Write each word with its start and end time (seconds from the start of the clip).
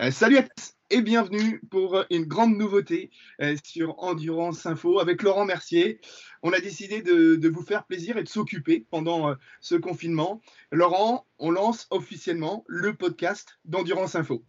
Euh, 0.00 0.10
salut 0.10 0.38
à 0.38 0.42
tous 0.42 0.74
et 0.90 1.02
bienvenue 1.02 1.60
pour 1.70 1.96
euh, 1.96 2.04
une 2.10 2.24
grande 2.24 2.56
nouveauté 2.56 3.10
euh, 3.40 3.56
sur 3.64 4.02
Endurance 4.02 4.64
Info 4.64 5.00
avec 5.00 5.22
Laurent 5.22 5.44
Mercier. 5.44 6.00
On 6.42 6.52
a 6.52 6.60
décidé 6.60 7.02
de, 7.02 7.48
vous 7.48 7.62
faire 7.62 7.84
plaisir 7.84 8.16
et 8.16 8.22
de 8.22 8.28
s'occuper 8.28 8.86
pendant 8.90 9.34
ce 9.60 9.74
confinement. 9.74 10.40
Laurent, 10.70 11.26
on 11.38 11.50
lance 11.50 11.86
officiellement 11.90 12.64
le 12.66 12.94
podcast 12.94 13.58
d'Endurance 13.64 14.14
Info. 14.14 14.44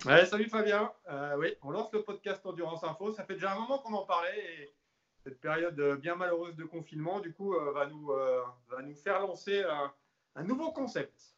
salut 0.00 0.48
Fabien. 0.48 0.90
oui, 1.38 1.54
on 1.62 1.70
lance 1.70 1.92
le 1.92 2.02
podcast 2.02 2.44
Endurance 2.44 2.84
Info. 2.84 3.12
Ça 3.12 3.24
fait 3.24 3.34
déjà 3.34 3.52
un 3.52 3.58
moment 3.58 3.78
qu'on 3.78 3.94
en 3.94 4.04
parlait 4.04 4.38
et 4.38 4.74
cette 5.24 5.40
période 5.40 5.80
bien 6.00 6.16
malheureuse 6.16 6.56
de 6.56 6.64
confinement, 6.64 7.20
du 7.20 7.32
coup, 7.32 7.54
va, 7.74 7.86
nous, 7.86 8.10
va 8.68 8.82
nous 8.82 8.94
faire 8.94 9.20
lancer 9.20 9.62
un 10.34 10.44
nouveau 10.44 10.72
concept. 10.72 11.37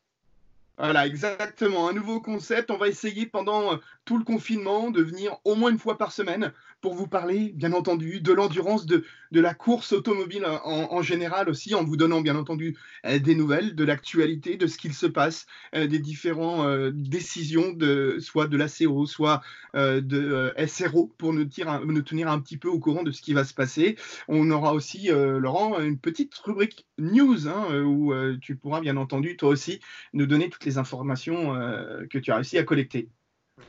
Voilà, 0.78 1.06
exactement. 1.06 1.88
Un 1.88 1.92
nouveau 1.92 2.20
concept. 2.20 2.70
On 2.70 2.78
va 2.78 2.88
essayer 2.88 3.26
pendant 3.26 3.74
euh, 3.74 3.76
tout 4.04 4.18
le 4.18 4.24
confinement 4.24 4.90
de 4.90 5.02
venir 5.02 5.36
au 5.44 5.54
moins 5.54 5.70
une 5.70 5.78
fois 5.78 5.98
par 5.98 6.12
semaine 6.12 6.52
pour 6.80 6.94
vous 6.94 7.06
parler, 7.06 7.52
bien 7.54 7.72
entendu, 7.72 8.20
de 8.20 8.32
l'endurance, 8.32 8.86
de, 8.86 9.04
la 9.32 9.52
course 9.52 9.92
automobile 9.92 10.46
en, 10.64 11.02
général 11.02 11.50
aussi, 11.50 11.74
en 11.74 11.84
vous 11.84 11.96
donnant, 11.96 12.22
bien 12.22 12.36
entendu, 12.36 12.76
euh, 13.04 13.18
des 13.18 13.34
nouvelles, 13.34 13.74
de 13.74 13.84
l'actualité, 13.84 14.56
de 14.56 14.66
ce 14.66 14.78
qu'il 14.78 14.94
se 14.94 15.06
passe, 15.06 15.46
euh, 15.74 15.86
des 15.86 15.98
différentes 15.98 16.88
décisions, 16.94 17.72
de, 17.72 18.16
soit 18.18 18.46
de 18.46 18.56
l'ACO, 18.56 19.04
soit 19.04 19.42
de 19.74 20.52
SRO, 20.66 21.12
pour 21.18 21.34
nous, 21.34 21.44
tenir 21.44 22.30
un 22.30 22.40
petit 22.40 22.56
peu 22.56 22.68
au 22.68 22.78
courant 22.78 23.02
de 23.02 23.12
ce 23.12 23.20
qui 23.20 23.34
va 23.34 23.44
se 23.44 23.52
passer. 23.52 23.96
On 24.26 24.50
aura 24.50 24.72
aussi, 24.72 25.10
Laurent, 25.10 25.78
une 25.80 25.98
petite 25.98 26.34
rubrique 26.36 26.86
news, 26.98 27.46
hein, 27.46 27.82
où 27.82 28.14
tu 28.40 28.56
pourras, 28.56 28.80
bien 28.80 28.96
entendu, 28.96 29.36
toi 29.36 29.50
aussi, 29.50 29.80
nous 30.12 30.26
donner 30.26 30.48
toutes 30.48 30.64
les 30.64 30.78
informations 30.78 31.54
euh, 31.54 32.06
que 32.06 32.18
tu 32.18 32.30
as 32.30 32.36
réussi 32.36 32.58
à 32.58 32.64
collecter. 32.64 33.08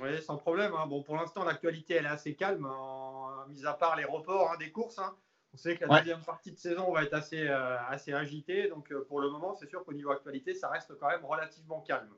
Oui, 0.01 0.21
sans 0.21 0.37
problème. 0.37 0.73
Hein. 0.73 0.87
Bon, 0.87 1.03
pour 1.03 1.15
l'instant, 1.15 1.43
l'actualité, 1.43 1.95
elle 1.95 2.05
est 2.05 2.09
assez 2.09 2.35
calme, 2.35 2.67
mis 3.49 3.65
à 3.65 3.73
part 3.73 3.95
les 3.95 4.05
reports 4.05 4.51
hein, 4.51 4.57
des 4.59 4.71
courses. 4.71 4.99
Hein. 4.99 5.15
On 5.53 5.57
sait 5.57 5.75
que 5.75 5.85
la 5.85 5.99
deuxième 5.99 6.21
partie 6.21 6.51
de 6.51 6.57
saison 6.57 6.91
va 6.93 7.03
être 7.03 7.13
assez, 7.13 7.47
euh, 7.47 7.77
assez 7.89 8.13
agitée. 8.13 8.69
Donc, 8.69 8.91
euh, 8.91 9.05
pour 9.07 9.19
le 9.19 9.29
moment, 9.29 9.55
c'est 9.59 9.67
sûr 9.67 9.83
qu'au 9.83 9.93
niveau 9.93 10.11
actualité, 10.11 10.53
ça 10.53 10.69
reste 10.69 10.93
quand 10.99 11.09
même 11.09 11.25
relativement 11.25 11.81
calme. 11.81 12.09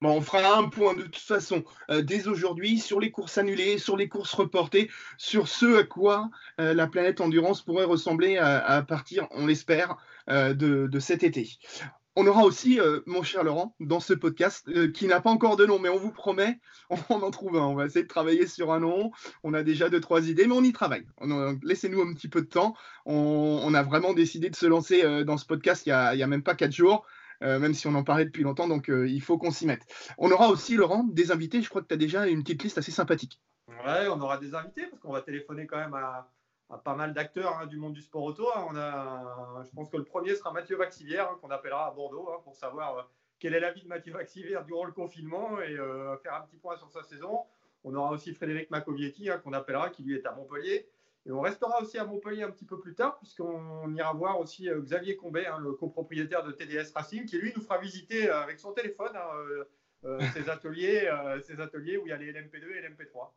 Bon, 0.00 0.16
on 0.16 0.20
fera 0.20 0.56
un 0.56 0.68
point 0.68 0.94
de 0.94 1.02
toute 1.04 1.16
façon 1.16 1.62
dès 1.88 2.26
aujourd'hui 2.26 2.80
sur 2.80 2.98
les 2.98 3.12
courses 3.12 3.38
annulées, 3.38 3.78
sur 3.78 3.96
les 3.96 4.08
courses 4.08 4.34
reportées, 4.34 4.90
sur 5.16 5.46
ce 5.46 5.78
à 5.78 5.84
quoi 5.84 6.28
la 6.58 6.88
planète 6.88 7.20
endurance 7.20 7.62
pourrait 7.62 7.84
ressembler 7.84 8.36
à, 8.36 8.82
partir, 8.82 9.28
on 9.30 9.46
l'espère, 9.46 9.96
de, 10.26 10.52
de, 10.88 10.98
cet 10.98 11.22
été. 11.22 11.56
On 12.14 12.26
aura 12.26 12.44
aussi, 12.44 12.78
euh, 12.78 13.00
mon 13.06 13.22
cher 13.22 13.42
Laurent, 13.42 13.74
dans 13.80 14.00
ce 14.00 14.12
podcast, 14.12 14.68
euh, 14.68 14.92
qui 14.92 15.06
n'a 15.06 15.22
pas 15.22 15.30
encore 15.30 15.56
de 15.56 15.64
nom, 15.64 15.78
mais 15.78 15.88
on 15.88 15.96
vous 15.96 16.12
promet, 16.12 16.60
on 17.08 17.22
en 17.22 17.30
trouve 17.30 17.56
un. 17.56 17.66
On 17.66 17.74
va 17.74 17.86
essayer 17.86 18.02
de 18.02 18.08
travailler 18.08 18.46
sur 18.46 18.70
un 18.70 18.80
nom. 18.80 19.12
On 19.44 19.54
a 19.54 19.62
déjà 19.62 19.88
deux, 19.88 20.00
trois 20.00 20.28
idées, 20.28 20.46
mais 20.46 20.54
on 20.54 20.62
y 20.62 20.72
travaille. 20.72 21.06
Laissez-nous 21.62 22.02
un 22.02 22.12
petit 22.12 22.28
peu 22.28 22.42
de 22.42 22.46
temps. 22.46 22.74
On, 23.06 23.72
a 23.72 23.82
vraiment 23.82 24.12
décidé 24.12 24.50
de 24.50 24.56
se 24.56 24.66
lancer 24.66 25.02
euh, 25.04 25.24
dans 25.24 25.38
ce 25.38 25.46
podcast 25.46 25.86
il 25.86 25.90
n'y 25.90 26.22
a, 26.22 26.26
même 26.26 26.42
pas 26.42 26.54
quatre 26.54 26.72
jours. 26.72 27.06
même 27.40 27.74
si 27.74 27.86
on 27.86 27.94
en 27.94 28.04
parlait 28.04 28.26
depuis 28.26 28.42
longtemps, 28.42 28.68
donc 28.68 28.88
il 28.88 29.20
faut 29.22 29.38
qu'on 29.38 29.50
s'y 29.50 29.66
mette. 29.66 29.82
On 30.18 30.30
aura 30.30 30.48
aussi, 30.48 30.76
Laurent, 30.76 31.04
des 31.04 31.32
invités. 31.32 31.62
Je 31.62 31.68
crois 31.70 31.82
que 31.82 31.88
tu 31.88 31.94
as 31.94 31.96
déjà 31.96 32.26
une 32.26 32.42
petite 32.42 32.62
liste 32.62 32.78
assez 32.78 32.92
sympathique. 32.92 33.40
Ouais, 33.68 34.06
on 34.08 34.20
aura 34.20 34.36
des 34.36 34.54
invités 34.54 34.86
parce 34.86 35.00
qu'on 35.00 35.12
va 35.12 35.22
téléphoner 35.22 35.66
quand 35.66 35.78
même 35.78 35.94
à, 35.94 36.30
pas 36.84 36.94
mal 36.94 37.12
d'acteurs 37.12 37.58
hein, 37.58 37.66
du 37.66 37.76
monde 37.76 37.92
du 37.92 38.02
sport 38.02 38.24
auto. 38.24 38.48
Hein. 38.54 38.66
On 38.70 38.76
a, 38.76 39.62
je 39.64 39.70
pense 39.70 39.88
que 39.90 39.96
le 39.96 40.04
premier 40.04 40.34
sera 40.34 40.52
Mathieu 40.52 40.76
Vaxivière, 40.76 41.30
hein, 41.30 41.38
qu'on 41.40 41.50
appellera 41.50 41.86
à 41.86 41.90
Bordeaux, 41.90 42.28
pour 42.44 42.56
savoir 42.56 42.98
euh, 42.98 43.02
quel 43.38 43.54
est 43.54 43.60
l'avis 43.60 43.82
de 43.82 43.88
Mathieu 43.88 44.12
Vaxivière 44.12 44.64
durant 44.64 44.84
le 44.84 44.92
confinement 44.92 45.60
et 45.60 45.76
euh, 45.76 46.16
faire 46.18 46.34
un 46.34 46.42
petit 46.42 46.56
point 46.56 46.76
sur 46.76 46.90
sa 46.90 47.02
saison. 47.02 47.40
On 47.84 47.94
aura 47.94 48.12
aussi 48.12 48.32
Frédéric 48.32 48.70
Macovietti, 48.70 49.28
qu'on 49.42 49.52
appellera, 49.52 49.90
qui 49.90 50.02
lui 50.02 50.16
est 50.16 50.26
à 50.26 50.32
Montpellier. 50.32 50.88
Et 51.24 51.30
on 51.30 51.40
restera 51.40 51.80
aussi 51.80 51.98
à 51.98 52.04
Montpellier 52.04 52.42
un 52.42 52.50
petit 52.50 52.64
peu 52.64 52.80
plus 52.80 52.94
tard, 52.94 53.18
puisqu'on 53.18 53.94
ira 53.94 54.12
voir 54.12 54.40
aussi 54.40 54.68
euh, 54.68 54.80
Xavier 54.80 55.16
Combet, 55.16 55.46
le 55.60 55.72
copropriétaire 55.72 56.42
de 56.44 56.52
TDS 56.52 56.92
Racing, 56.94 57.26
qui 57.26 57.38
lui 57.38 57.52
nous 57.54 57.62
fera 57.62 57.78
visiter 57.78 58.28
avec 58.28 58.58
son 58.58 58.72
téléphone 58.72 59.12
ses, 60.32 60.48
ateliers, 60.50 61.08
ses 61.42 61.60
ateliers 61.60 61.96
où 61.96 62.06
il 62.06 62.10
y 62.10 62.12
a 62.12 62.16
les 62.16 62.32
LMP2 62.32 62.70
et 62.70 62.88
LMP3. 62.88 63.30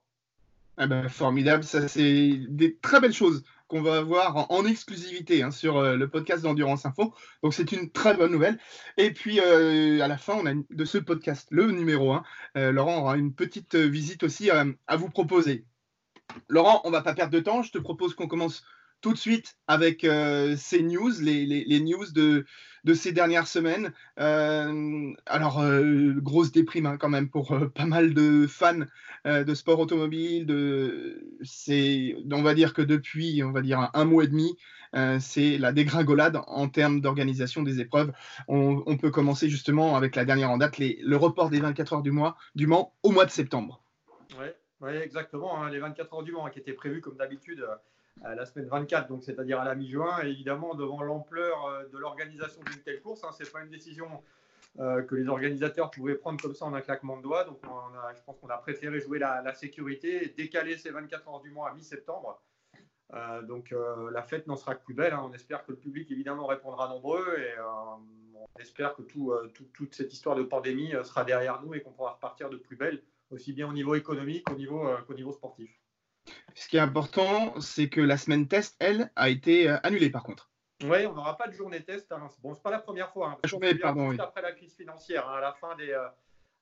Ah 0.78 0.88
ben, 0.88 1.08
formidable, 1.08 1.64
ça 1.64 1.88
c'est 1.88 2.38
des 2.50 2.76
très 2.78 3.00
belles 3.00 3.14
choses 3.14 3.44
qu'on 3.68 3.82
va 3.82 3.98
avoir 3.98 4.52
en, 4.52 4.66
exclusivité 4.66 5.42
hein, 5.42 5.52
sur 5.52 5.78
euh, 5.78 5.96
le 5.96 6.10
podcast 6.10 6.44
d'Endurance 6.44 6.86
Info. 6.86 7.14
Donc 7.44 7.54
c'est 7.54 7.72
une 7.72 7.90
très 7.92 8.14
bonne 8.14 8.32
nouvelle. 8.32 8.60
Et 8.98 9.12
puis 9.12 9.40
euh, 9.40 10.04
à 10.04 10.08
la 10.08 10.18
fin 10.18 10.34
on 10.36 10.46
a 10.46 10.54
de 10.70 10.86
ce 10.86 10.98
podcast, 10.98 11.48
le 11.52 11.72
numéro 11.72 12.12
1, 12.12 12.24
euh, 12.58 12.72
Laurent 12.74 13.00
aura 13.00 13.18
une 13.18 13.34
petite 13.34 13.76
visite 13.76 14.24
aussi 14.24 14.50
à, 14.50 14.66
vous 14.98 15.10
proposer. 15.10 15.66
Laurent, 16.50 16.82
on 16.84 16.92
va 16.92 17.02
pas 17.02 17.14
perdre 17.14 17.32
de 17.32 17.40
temps, 17.40 17.62
je 17.64 17.72
te 17.72 17.78
propose 17.78 18.14
qu'on 18.14 18.28
commence 18.28 18.66
tout 19.00 19.14
de 19.14 19.18
suite 19.18 19.58
avec 19.68 20.02
ces 20.02 20.82
news, 20.82 21.12
les, 21.22 21.80
news 21.80 22.12
de, 22.12 22.46
de, 22.86 22.94
ces 22.94 23.12
dernières 23.12 23.48
semaines. 23.48 23.92
Euh, 24.20 25.14
alors, 25.26 25.60
euh, 25.60 26.14
grosse 26.18 26.52
déprime 26.52 26.86
hein, 26.86 26.98
quand 26.98 27.10
même 27.10 27.30
pour 27.30 27.58
pas 27.74 27.86
mal 27.86 28.14
de 28.14 28.48
fans 28.48 28.86
de 29.26 29.54
sport 29.56 29.80
automobile. 29.80 30.46
De, 30.46 31.38
on 32.32 32.44
va 32.44 32.54
dire 32.54 32.74
que 32.74 32.82
depuis 32.82 33.44
on 33.44 33.52
va 33.52 33.62
dire 33.62 33.90
un, 33.94 34.06
mois 34.06 34.24
et 34.24 34.28
demi, 34.28 34.56
c'est 35.20 35.58
la 35.58 35.72
dégringolade 35.72 36.40
en 36.48 36.70
termes 36.70 37.02
d'organisation 37.02 37.64
des 37.64 37.80
épreuves. 37.80 38.14
On, 38.48 38.98
peut 38.98 39.10
commencer 39.10 39.50
justement 39.50 39.98
avec 39.98 40.16
la 40.16 40.26
dernière 40.26 40.52
en 40.52 40.58
date, 40.58 40.78
le 40.78 41.16
report 41.16 41.50
des 41.50 41.60
24 41.60 41.94
heures 41.94 42.02
du 42.04 42.12
mois 42.12 42.38
du 42.54 42.68
Mans 42.68 42.94
au 43.04 43.12
mois 43.12 43.26
de 43.26 43.32
septembre. 43.32 43.82
Oui, 44.82 44.92
exactement. 44.92 45.64
Hein, 45.64 45.72
les 45.72 45.80
24 45.80 46.14
heures 46.14 46.24
du 46.24 46.32
Mans 46.32 46.50
qui 46.50 46.60
étaient 46.60 46.74
prévues 46.74 47.02
comme 47.02 47.18
d'habitude 47.18 47.66
la 48.24 48.46
semaine 48.46 48.68
24, 48.68 49.08
donc 49.08 49.24
c'est-à-dire 49.24 49.60
à 49.60 49.66
la 49.66 49.76
mi-juin. 49.76 50.20
évidemment, 50.22 50.76
devant 50.76 51.02
l'ampleur 51.02 51.66
euh, 51.66 51.86
de 51.92 51.98
l'organisation 51.98 52.62
d'une 52.64 52.82
telle 52.82 53.02
course, 53.02 53.24
hein, 53.24 53.30
ce 53.38 53.44
n'est 53.44 53.50
pas 53.50 53.62
une 53.62 53.70
décision 53.70 54.08
euh, 54.80 55.02
que 55.04 55.16
les 55.16 55.28
organisateurs 55.28 55.92
pouvaient 55.92 56.16
prendre 56.16 56.42
comme 56.42 56.56
ça 56.56 56.66
en 56.66 56.74
un 56.74 56.82
claquement 56.82 57.18
de 57.18 57.22
doigts. 57.22 57.44
Donc, 57.44 57.60
je 57.64 58.22
pense 58.24 58.38
qu'on 58.40 58.50
a 58.50 58.58
préféré 58.58 59.00
jouer 59.00 59.20
la, 59.20 59.54
sécurité 59.54 60.26
et 60.26 60.30
décaler 60.30 60.78
ces 60.78 60.92
24 60.92 61.28
heures 61.30 61.42
du 61.42 61.52
mois 61.52 61.70
à 61.70 61.74
mi-septembre. 61.74 62.42
Euh, 63.14 63.42
donc, 63.44 63.74
la 64.12 64.24
fête 64.24 64.48
n'en 64.48 64.56
sera 64.56 64.76
que 64.76 64.84
plus 64.84 64.96
belle. 64.96 65.14
Hein. 65.14 65.24
On 65.24 65.34
espère 65.34 65.66
que 65.66 65.72
le 65.72 65.78
public, 65.78 66.12
évidemment, 66.12 66.46
répondra 66.46 66.90
nombreux 66.90 67.38
et 67.38 67.54
on 67.60 68.60
espère 68.60 68.96
que 68.96 69.04
toute 69.04 69.96
cette 69.96 70.12
histoire 70.12 70.36
de 70.36 70.44
pandémie 70.44 70.92
sera 71.04 71.24
derrière 71.24 71.62
nous 71.62 71.74
et 71.74 71.82
qu'on 71.82 71.92
pourra 71.92 72.12
repartir 72.12 72.50
de 72.50 72.58
plus 72.58 72.76
belle, 72.76 73.02
aussi 73.30 73.54
bien 73.54 73.70
au 73.70 73.74
niveau 73.74 73.96
économique 73.96 74.46
qu'au 74.46 74.56
niveau 75.14 75.32
sportif. 75.32 75.72
Ce 76.56 76.70
qui 76.70 76.78
est 76.78 76.82
important, 76.82 77.60
c'est 77.60 77.90
que 77.90 78.00
la 78.00 78.18
semaine 78.18 78.48
test, 78.48 78.76
elle, 78.80 79.12
a 79.16 79.30
été 79.30 79.70
euh, 79.70 79.78
annulée 79.84 80.10
par 80.10 80.24
contre. 80.24 80.50
Oui, 80.84 81.06
on 81.06 81.14
n'aura 81.14 81.38
pas 81.38 81.48
de 81.48 81.54
journée 81.54 81.84
test. 81.84 82.12
Hein. 82.12 82.28
Bon, 82.42 82.54
c'est 82.54 82.64
pas 82.64 82.72
la 82.72 82.80
première 82.80 83.12
fois. 83.12 83.32
Hein, 83.32 83.48
journée, 83.48 83.76
pardon, 83.76 84.10
oui. 84.10 84.18
Après 84.20 84.42
la 84.42 84.54
crise 84.54 84.74
financière, 84.74 85.28
hein, 85.30 85.38
à 85.38 85.42
la 85.42 85.54
fin 85.54 85.76
des, 85.76 85.92
euh, 85.92 86.08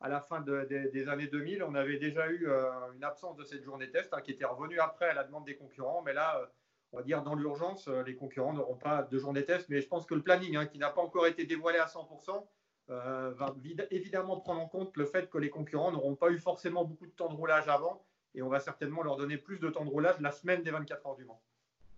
à 0.01 0.09
la 0.09 0.19
fin 0.19 0.41
des 0.41 1.07
années 1.09 1.27
2000, 1.27 1.63
on 1.63 1.75
avait 1.75 1.97
déjà 1.97 2.27
eu 2.27 2.47
euh, 2.47 2.71
une 2.95 3.03
absence 3.03 3.37
de 3.37 3.43
cette 3.43 3.63
journée 3.63 3.89
test 3.89 4.13
qui 4.23 4.31
était 4.31 4.45
revenue 4.45 4.79
après 4.79 5.09
à 5.09 5.13
la 5.13 5.23
demande 5.23 5.45
des 5.45 5.55
concurrents. 5.55 6.01
Mais 6.03 6.13
là, 6.13 6.41
on 6.91 6.97
va 6.97 7.03
dire 7.03 7.21
dans 7.21 7.35
l'urgence, 7.35 7.87
les 7.87 8.15
concurrents 8.15 8.53
n'auront 8.53 8.77
pas 8.77 9.03
de 9.03 9.17
journée 9.19 9.45
test. 9.45 9.69
Mais 9.69 9.79
je 9.79 9.87
pense 9.87 10.05
que 10.05 10.15
le 10.15 10.23
planning, 10.23 10.67
qui 10.67 10.79
n'a 10.79 10.89
pas 10.89 11.01
encore 11.01 11.27
été 11.27 11.45
dévoilé 11.45 11.77
à 11.77 11.85
100%, 11.85 12.45
va 12.87 13.55
évidemment 13.91 14.39
prendre 14.39 14.61
en 14.61 14.67
compte 14.67 14.97
le 14.97 15.05
fait 15.05 15.29
que 15.29 15.37
les 15.37 15.49
concurrents 15.49 15.91
n'auront 15.91 16.15
pas 16.15 16.29
eu 16.29 16.39
forcément 16.39 16.83
beaucoup 16.83 17.05
de 17.05 17.11
temps 17.11 17.29
de 17.29 17.35
roulage 17.35 17.67
avant 17.67 18.03
et 18.35 18.41
on 18.41 18.49
va 18.49 18.59
certainement 18.59 19.03
leur 19.03 19.17
donner 19.17 19.37
plus 19.37 19.59
de 19.59 19.69
temps 19.69 19.85
de 19.85 19.89
roulage 19.89 20.19
la 20.19 20.31
semaine 20.31 20.63
des 20.63 20.71
24 20.71 21.05
heures 21.05 21.15
du 21.15 21.25
Mans. 21.25 21.41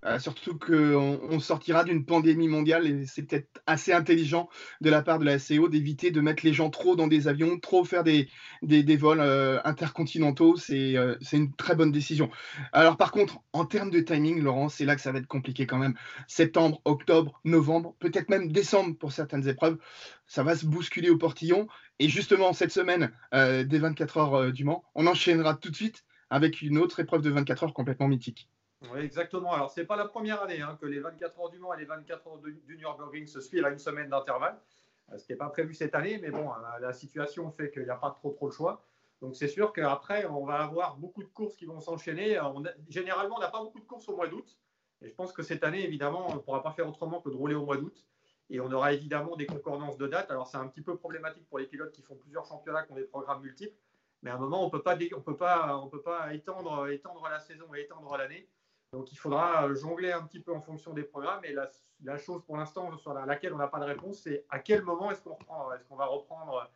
Euh, 0.05 0.19
surtout 0.19 0.57
qu'on 0.59 1.19
on 1.29 1.39
sortira 1.39 1.83
d'une 1.83 2.05
pandémie 2.05 2.47
mondiale 2.47 2.85
et 2.85 3.05
c'est 3.07 3.23
peut-être 3.23 3.63
assez 3.65 3.91
intelligent 3.91 4.49
de 4.81 4.91
la 4.91 5.01
part 5.01 5.17
de 5.17 5.25
la 5.25 5.39
SEO 5.39 5.67
d'éviter 5.67 6.11
de 6.11 6.21
mettre 6.21 6.45
les 6.45 6.53
gens 6.53 6.69
trop 6.69 6.95
dans 6.95 7.07
des 7.07 7.27
avions, 7.27 7.57
trop 7.59 7.83
faire 7.83 8.03
des, 8.03 8.29
des, 8.61 8.97
vols 8.97 9.19
euh, 9.19 9.59
intercontinentaux. 9.63 10.57
Euh, 10.69 11.15
c'est 11.21 11.37
une 11.37 11.51
très 11.53 11.75
bonne 11.75 11.91
décision. 11.91 12.29
Alors 12.71 12.97
par 12.97 13.11
contre, 13.11 13.39
en 13.51 13.65
termes 13.65 13.89
de 13.89 13.99
timing, 13.99 14.43
Laurent, 14.43 14.69
c'est 14.69 14.85
là 14.85 14.95
que 14.95 15.01
ça 15.01 15.11
va 15.11 15.17
être 15.17 15.27
compliqué 15.27 15.65
quand 15.65 15.79
même. 15.79 15.95
Septembre, 16.27 16.81
octobre, 16.85 17.41
novembre, 17.43 17.95
peut-être 17.97 18.29
même 18.29 18.51
décembre 18.51 18.95
pour 18.95 19.11
certaines 19.11 19.47
épreuves, 19.47 19.77
ça 20.27 20.43
va 20.43 20.55
se 20.55 20.67
bousculer 20.67 21.09
au 21.09 21.17
portillon. 21.17 21.67
Et 21.97 22.09
justement, 22.09 22.53
cette 22.53 22.71
semaine 22.71 23.11
des 23.31 23.79
24 23.79 24.17
heures 24.17 24.51
du 24.51 24.65
Mans, 24.65 24.83
on 24.93 25.07
enchaînera 25.07 25.55
tout 25.55 25.71
de 25.71 25.75
suite 25.75 26.03
avec 26.29 26.61
une 26.61 26.77
autre 26.77 26.99
épreuve 26.99 27.21
de 27.21 27.29
24 27.29 27.63
heures 27.63 27.73
complètement 27.73 28.07
mythique. 28.07 28.49
Exactement. 28.97 29.53
Alors, 29.53 29.71
ce 29.71 29.79
n'est 29.79 29.85
pas 29.85 29.95
la 29.95 30.05
première 30.05 30.41
année 30.43 30.61
hein, 30.61 30.77
que 30.79 30.85
les 30.85 30.99
24 30.99 31.39
heures 31.39 31.49
du 31.49 31.59
Mans 31.59 31.73
et 31.73 31.79
les 31.79 31.85
24 31.85 32.27
heures 32.27 32.37
du 32.39 32.77
Nürburgring 32.77 33.27
se 33.27 33.41
suivent 33.41 33.65
à 33.65 33.69
une 33.69 33.79
semaine 33.79 34.09
d'intervalle, 34.09 34.59
euh, 35.11 35.17
ce 35.17 35.25
qui 35.25 35.31
n'est 35.31 35.37
pas 35.37 35.49
prévu 35.49 35.73
cette 35.73 35.95
année, 35.95 36.19
mais 36.21 36.29
bon, 36.29 36.49
euh, 36.49 36.79
la 36.79 36.93
situation 36.93 37.49
fait 37.51 37.71
qu'il 37.71 37.83
n'y 37.83 37.89
a 37.89 37.95
pas 37.95 38.11
trop, 38.11 38.31
trop 38.31 38.47
le 38.47 38.51
choix. 38.51 38.83
Donc, 39.21 39.35
c'est 39.35 39.47
sûr 39.47 39.73
qu'après, 39.73 40.25
on 40.25 40.45
va 40.45 40.59
avoir 40.59 40.97
beaucoup 40.97 41.23
de 41.23 41.29
courses 41.29 41.55
qui 41.55 41.65
vont 41.65 41.79
s'enchaîner. 41.79 42.39
Généralement, 42.89 43.37
on 43.37 43.39
n'a 43.39 43.49
pas 43.49 43.61
beaucoup 43.61 43.79
de 43.79 43.85
courses 43.85 44.07
au 44.09 44.15
mois 44.15 44.27
d'août. 44.27 44.57
Et 45.01 45.09
je 45.09 45.15
pense 45.15 45.31
que 45.31 45.41
cette 45.41 45.63
année, 45.63 45.83
évidemment, 45.83 46.27
on 46.29 46.35
ne 46.35 46.39
pourra 46.39 46.61
pas 46.61 46.71
faire 46.71 46.87
autrement 46.87 47.21
que 47.21 47.29
de 47.29 47.35
rouler 47.35 47.55
au 47.55 47.65
mois 47.65 47.77
d'août. 47.77 48.05
Et 48.49 48.59
on 48.59 48.71
aura 48.71 48.93
évidemment 48.93 49.35
des 49.35 49.45
concordances 49.45 49.97
de 49.97 50.07
dates. 50.07 50.29
Alors, 50.31 50.47
c'est 50.47 50.57
un 50.57 50.67
petit 50.67 50.81
peu 50.81 50.97
problématique 50.97 51.47
pour 51.47 51.59
les 51.59 51.65
pilotes 51.65 51.91
qui 51.91 52.01
font 52.01 52.15
plusieurs 52.15 52.45
championnats, 52.45 52.83
qui 52.83 52.91
ont 52.91 52.95
des 52.95 53.03
programmes 53.03 53.41
multiples. 53.41 53.75
Mais 54.25 54.31
à 54.31 54.35
un 54.37 54.39
moment, 54.39 54.65
on 54.65 54.71
peut 54.71 54.81
pas, 54.81 54.97
on 55.15 55.21
peut 55.21 55.37
pas, 55.37 55.77
on 55.77 55.87
peut 55.87 56.01
pas 56.01 56.33
étendre, 56.33 56.89
étendre 56.89 57.29
la 57.29 57.39
saison 57.39 57.65
et 57.75 57.81
étendre 57.81 58.17
l'année. 58.17 58.49
Donc 58.91 59.11
il 59.11 59.17
faudra 59.17 59.71
jongler 59.75 60.11
un 60.11 60.23
petit 60.23 60.39
peu 60.39 60.51
en 60.51 60.61
fonction 60.61 60.95
des 60.95 61.03
programmes. 61.03 61.45
Et 61.45 61.53
la, 61.53 61.69
la 62.03 62.17
chose 62.17 62.41
pour 62.43 62.57
l'instant 62.57 62.97
sur 62.97 63.13
laquelle 63.13 63.53
on 63.53 63.57
n'a 63.57 63.67
pas 63.67 63.79
de 63.79 63.85
réponse, 63.85 64.21
c'est 64.23 64.43
à 64.49 64.57
quel 64.57 64.81
moment 64.81 65.11
est-ce 65.11 65.21
qu'on 65.21 65.35
reprend? 65.35 65.71
Est-ce 65.73 65.83
qu'on 65.85 65.95
va 65.95 66.07
reprendre 66.07 66.67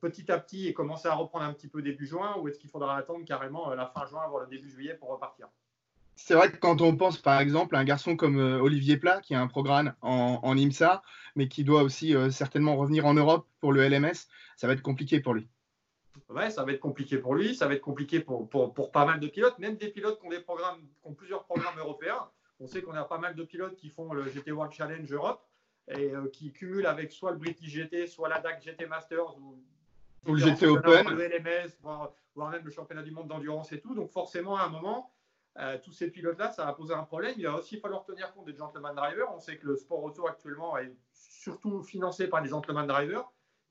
petit 0.00 0.32
à 0.32 0.40
petit 0.40 0.66
et 0.66 0.74
commencer 0.74 1.06
à 1.06 1.14
reprendre 1.14 1.44
un 1.44 1.52
petit 1.52 1.68
peu 1.68 1.82
début 1.82 2.04
juin? 2.04 2.34
Ou 2.40 2.48
est-ce 2.48 2.58
qu'il 2.58 2.68
faudra 2.68 2.96
attendre 2.96 3.24
carrément 3.24 3.72
la 3.74 3.86
fin 3.86 4.04
juin, 4.06 4.26
voire 4.28 4.42
le 4.42 4.48
début 4.48 4.68
juillet 4.68 4.94
pour 4.94 5.10
repartir? 5.10 5.46
C'est 6.16 6.34
vrai 6.34 6.50
que 6.50 6.56
quand 6.56 6.80
on 6.80 6.96
pense 6.96 7.18
par 7.18 7.38
exemple 7.38 7.76
à 7.76 7.78
un 7.78 7.84
garçon 7.84 8.16
comme 8.16 8.40
euh, 8.40 8.58
Olivier 8.58 8.96
Plat, 8.96 9.20
qui 9.20 9.36
a 9.36 9.40
un 9.40 9.46
programme 9.46 9.94
en, 10.02 10.56
IMSA, 10.56 11.04
mais 11.36 11.46
qui 11.46 11.62
doit 11.62 11.84
aussi 11.84 12.16
euh, 12.16 12.30
certainement 12.30 12.74
revenir 12.74 13.06
en 13.06 13.14
Europe 13.14 13.46
pour 13.60 13.72
le 13.72 13.88
LMS, 13.88 14.26
ça 14.56 14.66
va 14.66 14.72
être 14.72 14.82
compliqué 14.82 15.20
pour 15.20 15.32
lui. 15.32 15.48
Ouais, 16.28 16.50
ça 16.50 16.62
va 16.62 16.72
être 16.72 16.80
compliqué 16.80 17.16
pour 17.16 17.34
lui, 17.34 17.54
ça 17.54 17.66
va 17.66 17.74
être 17.74 17.80
compliqué 17.80 18.20
pour, 18.20 18.48
pour, 18.48 18.92
pas 18.92 19.06
mal 19.06 19.18
de 19.18 19.28
pilotes, 19.28 19.58
même 19.58 19.76
des 19.76 19.88
pilotes 19.88 20.20
qui 20.20 20.26
ont, 20.26 20.30
des 20.30 20.40
programmes, 20.40 20.80
qui 21.00 21.08
ont 21.08 21.14
plusieurs 21.14 21.44
programmes 21.44 21.78
européens. 21.78 22.28
On 22.60 22.66
sait 22.66 22.82
qu'on 22.82 22.94
a 22.94 23.04
pas 23.04 23.18
mal 23.18 23.34
de 23.34 23.42
pilotes 23.44 23.76
qui 23.76 23.88
font 23.88 24.12
le 24.12 24.28
GT 24.28 24.52
World 24.52 24.72
Challenge 24.72 25.10
Europe 25.10 25.42
et 25.88 26.14
euh, 26.14 26.28
qui 26.28 26.52
cumulent 26.52 26.86
avec 26.86 27.12
soit 27.12 27.30
le 27.30 27.38
British 27.38 27.70
GT, 27.70 28.06
soit 28.06 28.28
la 28.28 28.40
DAC 28.40 28.62
GT 28.62 28.86
Masters 28.86 29.38
ou, 29.38 29.58
le 30.26 30.36
GT 30.36 30.66
Open, 30.66 31.08
le 31.08 31.28
LMS, 31.28 31.70
voire, 31.80 32.12
voire, 32.34 32.50
même 32.50 32.64
le 32.64 32.70
championnat 32.70 33.02
du 33.02 33.10
monde 33.10 33.28
d'endurance 33.28 33.72
et 33.72 33.80
tout. 33.80 33.94
Donc 33.94 34.10
forcément, 34.10 34.56
à 34.56 34.64
un 34.64 34.68
moment, 34.68 35.10
euh, 35.58 35.78
tous 35.82 35.92
ces 35.92 36.10
pilotes-là, 36.10 36.52
ça 36.52 36.64
va 36.64 36.72
poser 36.72 36.92
un 36.92 37.04
problème. 37.04 37.34
Il 37.38 37.44
va 37.44 37.54
aussi 37.54 37.78
falloir 37.78 38.04
tenir 38.04 38.32
compte 38.34 38.46
des 38.46 38.54
gentleman 38.54 38.94
drivers. 38.94 39.32
On 39.34 39.40
sait 39.40 39.56
que 39.56 39.66
le 39.66 39.76
sport 39.76 40.02
auto 40.02 40.26
actuellement 40.26 40.76
est 40.76 40.94
surtout 41.12 41.82
financé 41.82 42.28
par 42.28 42.42
les 42.42 42.50
gentleman 42.50 42.86
drivers, 42.86 43.24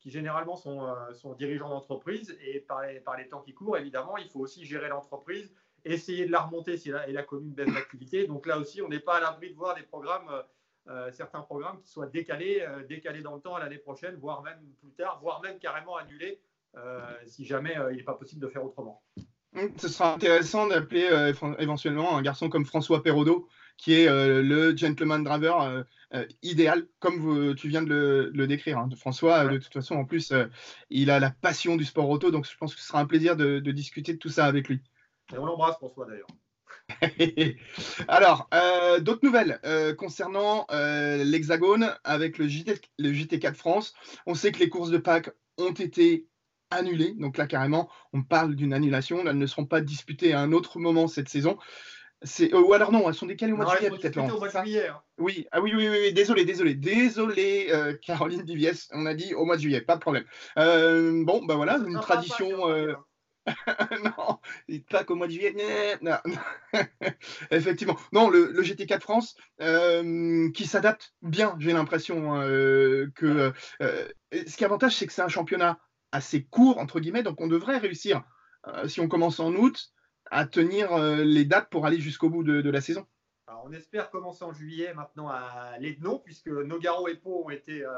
généralement 0.09 0.55
sont, 0.55 0.83
euh, 0.85 1.33
dirigeants 1.37 1.69
d'entreprise. 1.69 2.37
Et 2.41 2.59
par 2.59 2.81
les, 2.81 3.27
temps 3.29 3.41
qui 3.41 3.53
courent, 3.53 3.77
évidemment, 3.77 4.17
il 4.17 4.29
faut 4.29 4.39
aussi 4.39 4.65
gérer 4.65 4.89
l'entreprise, 4.89 5.53
essayer 5.85 6.25
de 6.25 6.31
la 6.31 6.41
remonter 6.41 6.77
si 6.77 6.89
elle 6.89 7.17
a 7.17 7.23
connu 7.23 7.47
une 7.47 7.53
baisse 7.53 7.73
d'activité. 7.73 8.27
Donc 8.27 8.45
là 8.45 8.57
aussi, 8.57 8.81
on 8.81 8.89
n'est 8.89 8.99
pas 8.99 9.17
à 9.17 9.21
l'abri 9.21 9.51
de 9.51 9.55
voir 9.55 9.75
des 9.75 9.83
programmes, 9.83 10.29
euh, 10.87 11.11
certains 11.11 11.41
programmes 11.41 11.79
qui 11.81 11.89
soient 11.89 12.07
décalés, 12.07 12.65
décalés 12.87 13.21
dans 13.21 13.35
le 13.35 13.41
temps 13.41 13.55
à 13.55 13.59
l'année 13.59 13.77
prochaine, 13.77 14.15
voire 14.15 14.41
même 14.43 14.59
plus 14.81 14.91
tard, 14.91 15.19
voire 15.21 15.41
même 15.41 15.59
carrément 15.59 15.97
annulés, 15.97 16.39
si 17.25 17.45
jamais 17.45 17.75
il 17.91 17.97
n'est 17.97 18.03
pas 18.03 18.13
possible 18.13 18.41
de 18.41 18.47
faire 18.47 18.63
autrement. 18.63 19.01
Ce 19.77 19.87
sera 19.87 20.13
intéressant 20.13 20.67
d'appeler 20.67 21.07
euh, 21.11 21.33
éventuellement 21.57 22.17
un 22.17 22.21
garçon 22.21 22.49
comme 22.49 22.65
François 22.65 23.01
Perraudot, 23.01 23.47
qui 23.77 23.93
est 23.93 24.07
euh, 24.07 24.41
le 24.41 24.75
gentleman 24.75 25.23
driver 25.23 25.85
euh, 26.13 26.25
idéal, 26.41 26.87
comme 26.99 27.55
tu 27.55 27.67
viens 27.67 27.81
de 27.81 28.31
le, 28.33 28.47
décrire. 28.47 28.77
Hein. 28.77 28.89
François, 28.95 29.45
de 29.45 29.57
toute 29.57 29.73
façon, 29.73 29.95
en 29.95 30.05
plus, 30.05 30.33
il 30.89 31.11
a 31.11 31.19
la 31.19 31.31
passion 31.31 31.75
du 31.75 31.85
sport 31.85 32.09
auto, 32.09 32.31
donc 32.31 32.45
je 32.49 32.57
pense 32.57 32.73
que 32.73 32.81
ce 32.81 32.87
sera 32.87 32.99
un 32.99 33.05
plaisir 33.05 33.35
de, 33.35 33.59
discuter 33.59 34.13
de 34.13 34.17
tout 34.17 34.29
ça 34.29 34.45
avec 34.45 34.69
lui. 34.69 34.81
Et 35.33 35.37
on 35.37 35.45
l'embrasse, 35.45 35.75
François, 35.77 36.07
d'ailleurs. 36.07 36.27
Alors, 38.07 38.49
d'autres 39.01 39.25
nouvelles 39.25 39.59
concernant 39.97 40.65
l'Hexagone 40.69 41.93
avec 42.03 42.37
le, 42.37 42.47
JT, 42.47 42.79
le 42.97 43.11
JT4 43.11 43.55
France. 43.55 43.93
On 44.25 44.35
sait 44.35 44.51
que 44.51 44.59
les 44.59 44.69
courses 44.69 44.91
de 44.91 44.97
Pâques 44.97 45.31
ont 45.57 45.73
été 45.73 46.27
annulées. 46.69 47.13
Donc 47.13 47.37
là, 47.37 47.47
carrément, 47.47 47.89
on 48.13 48.23
parle 48.23 48.55
d'une 48.55 48.73
annulation. 48.73 49.23
Elles 49.25 49.37
ne 49.37 49.45
seront 49.45 49.65
pas 49.65 49.81
disputées 49.81 50.33
à 50.33 50.41
un 50.41 50.51
autre 50.51 50.79
moment 50.79 51.07
cette 51.07 51.29
saison. 51.29 51.57
C'est, 52.23 52.53
euh, 52.53 52.61
ou 52.61 52.73
alors 52.73 52.91
non, 52.91 53.07
elles 53.07 53.15
sont 53.15 53.25
décalées 53.25 53.53
au 53.53 53.57
mois 53.57 53.65
de 53.65 53.77
juillet 53.77 53.89
peut-être. 53.89 54.17
Au 54.17 54.39
mois 54.39 54.47
de 54.47 54.57
juillet. 54.57 54.87
Hein. 54.87 55.01
Oui, 55.17 55.47
ah 55.51 55.61
oui, 55.61 55.73
oui, 55.75 55.87
oui, 55.87 56.13
désolé, 56.13 56.45
désolé, 56.45 56.73
désolé, 56.73 57.67
euh, 57.71 57.93
Caroline 58.01 58.43
Diviès. 58.43 58.89
On 58.91 59.05
a 59.05 59.13
dit 59.13 59.33
au 59.33 59.45
mois 59.45 59.55
de 59.55 59.61
juillet, 59.61 59.81
pas 59.81 59.95
de 59.95 60.01
problème. 60.01 60.25
Euh, 60.57 61.23
bon, 61.23 61.45
bah 61.45 61.55
voilà, 61.55 61.77
une 61.77 61.99
tradition. 61.99 62.49
non, 64.03 64.39
pas 64.89 65.03
qu'au 65.05 65.15
mois 65.15 65.27
de 65.27 65.31
juillet. 65.31 65.55
Non. 66.01 66.17
Effectivement. 67.51 67.97
Non, 68.11 68.29
le, 68.29 68.51
le, 68.51 68.63
GT4 68.63 68.99
France 68.99 69.35
qui 70.53 70.65
s'adapte 70.65 71.13
bien, 71.21 71.55
j'ai 71.59 71.73
l'impression 71.73 72.41
que. 73.15 73.53
ce 73.81 74.57
qui 74.57 74.63
est 74.63 74.65
avantage, 74.65 74.95
c'est 74.95 75.05
que 75.05 75.13
c'est 75.13 75.21
un 75.21 75.29
championnat 75.29 75.79
assez 76.11 76.43
court, 76.43 76.79
entre 76.79 76.99
guillemets, 76.99 77.23
donc 77.23 77.41
on 77.41 77.47
devrait 77.47 77.77
réussir, 77.77 78.23
euh, 78.67 78.87
si 78.87 78.99
on 78.99 79.07
commence 79.07 79.39
en 79.39 79.53
août, 79.53 79.91
à 80.31 80.45
tenir 80.45 80.93
euh, 80.93 81.23
les 81.23 81.45
dates 81.45 81.69
pour 81.69 81.85
aller 81.85 81.99
jusqu'au 81.99 82.29
bout 82.29 82.43
de, 82.43 82.69
la 82.69 82.81
saison. 82.81 83.05
on 83.63 83.71
espère 83.71 84.09
commencer 84.09 84.43
en 84.43 84.53
juillet 84.53 84.93
maintenant 84.93 85.29
à 85.29 85.77
l'Edno, 85.79 86.19
puisque 86.19 86.47
Nogaro 86.47 87.07
et 87.07 87.15
Pau 87.15 87.43
ont 87.45 87.49
été, 87.49 87.85
euh, 87.85 87.91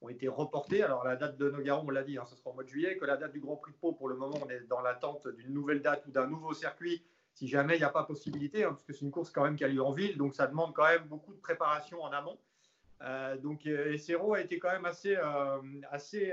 ont 0.00 0.08
été 0.08 0.28
reportés. 0.28 0.82
Alors 0.82 1.04
la 1.04 1.16
date 1.16 1.36
de 1.36 1.50
Nogaro, 1.50 1.84
on 1.86 1.90
l'a 1.90 2.02
dit, 2.02 2.18
hein, 2.18 2.24
ce 2.26 2.36
sera 2.36 2.50
au 2.50 2.54
mois 2.54 2.64
de 2.64 2.68
juillet, 2.68 2.96
que 2.96 3.04
la 3.04 3.16
date 3.16 3.32
du 3.32 3.40
Grand 3.40 3.56
Prix 3.56 3.72
de 3.72 3.76
Pau, 3.78 3.92
pour 3.92 4.08
le 4.08 4.16
moment, 4.16 4.38
on 4.44 4.50
est 4.50 4.60
dans 4.68 4.80
l'attente 4.80 5.28
d'une 5.28 5.52
nouvelle 5.52 5.82
date 5.82 6.04
ou 6.06 6.10
d'un 6.10 6.26
nouveau 6.26 6.54
circuit, 6.54 7.04
si 7.34 7.48
jamais 7.48 7.76
il 7.76 7.78
n'y 7.78 7.84
a 7.84 7.90
pas 7.90 8.04
possibilité, 8.04 8.64
hein, 8.64 8.70
parce 8.70 8.84
que 8.84 8.92
c'est 8.92 9.04
une 9.04 9.10
course 9.10 9.30
quand 9.30 9.44
même 9.44 9.56
qui 9.56 9.64
a 9.64 9.68
lieu 9.68 9.82
en 9.82 9.92
ville, 9.92 10.16
donc 10.18 10.34
ça 10.34 10.46
demande 10.46 10.74
quand 10.74 10.86
même 10.86 11.04
beaucoup 11.04 11.34
de 11.34 11.40
préparation 11.40 12.02
en 12.02 12.10
amont. 12.10 12.38
Euh, 13.00 13.36
donc, 13.36 13.66
Essero 13.66 14.34
a 14.34 14.40
été 14.40 14.60
quand 14.60 14.70
même 14.70 14.84
assez, 14.84 15.16
assez 15.90 16.32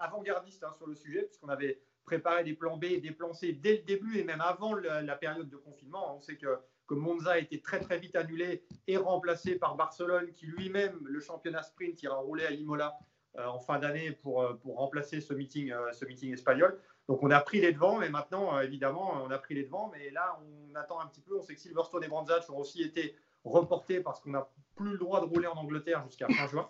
avant-gardiste 0.00 0.64
hein, 0.64 0.74
sur 0.76 0.86
le 0.86 0.94
sujet, 0.94 1.22
puisqu'on 1.22 1.48
avait 1.48 1.80
préparé 2.04 2.44
des 2.44 2.54
plans 2.54 2.76
B 2.76 2.84
et 2.84 3.00
des 3.00 3.12
plans 3.12 3.32
C 3.32 3.52
dès 3.52 3.76
le 3.76 3.82
début 3.82 4.18
et 4.18 4.24
même 4.24 4.40
avant 4.40 4.74
la, 4.74 5.16
période 5.16 5.48
de 5.48 5.56
confinement. 5.56 6.16
On 6.16 6.20
sait 6.20 6.36
que, 6.36 6.58
que, 6.86 6.94
Monza 6.94 7.32
a 7.32 7.38
été 7.38 7.60
très 7.60 7.80
très 7.80 7.98
vite 7.98 8.16
annulé 8.16 8.64
et 8.86 8.96
remplacé 8.96 9.56
par 9.56 9.76
Barcelone, 9.76 10.32
qui 10.32 10.46
lui-même, 10.46 10.98
le 11.04 11.20
championnat 11.20 11.62
sprint, 11.62 12.02
ira 12.02 12.16
rouler 12.16 12.46
à 12.46 12.50
Imola 12.50 12.98
en 13.38 13.60
fin 13.60 13.78
d'année 13.78 14.10
pour, 14.10 14.44
pour 14.60 14.78
remplacer 14.78 15.20
ce 15.20 15.32
meeting, 15.34 15.72
ce 15.92 16.04
meeting 16.04 16.32
espagnol. 16.32 16.80
Donc 17.10 17.24
on 17.24 17.30
a 17.32 17.40
pris 17.40 17.60
les 17.60 17.72
devants, 17.72 17.98
mais 17.98 18.08
maintenant, 18.08 18.60
évidemment, 18.60 19.24
on 19.24 19.32
a 19.32 19.38
pris 19.38 19.54
les 19.54 19.64
devants. 19.64 19.90
Mais 19.92 20.10
là, 20.10 20.38
on 20.40 20.74
attend 20.76 21.00
un 21.00 21.06
petit 21.06 21.20
peu. 21.20 21.36
On 21.36 21.42
sait 21.42 21.56
que 21.56 21.60
Silverstone 21.60 22.04
et 22.04 22.08
Brandzach 22.08 22.48
ont 22.50 22.58
aussi 22.58 22.82
été 22.82 23.16
reporté 23.42 24.00
parce 24.00 24.20
qu'on 24.20 24.30
n'a 24.30 24.48
plus 24.76 24.92
le 24.92 24.98
droit 24.98 25.20
de 25.20 25.26
rouler 25.26 25.48
en 25.48 25.56
Angleterre 25.56 26.04
jusqu'à 26.04 26.28
fin 26.28 26.46
juin. 26.46 26.68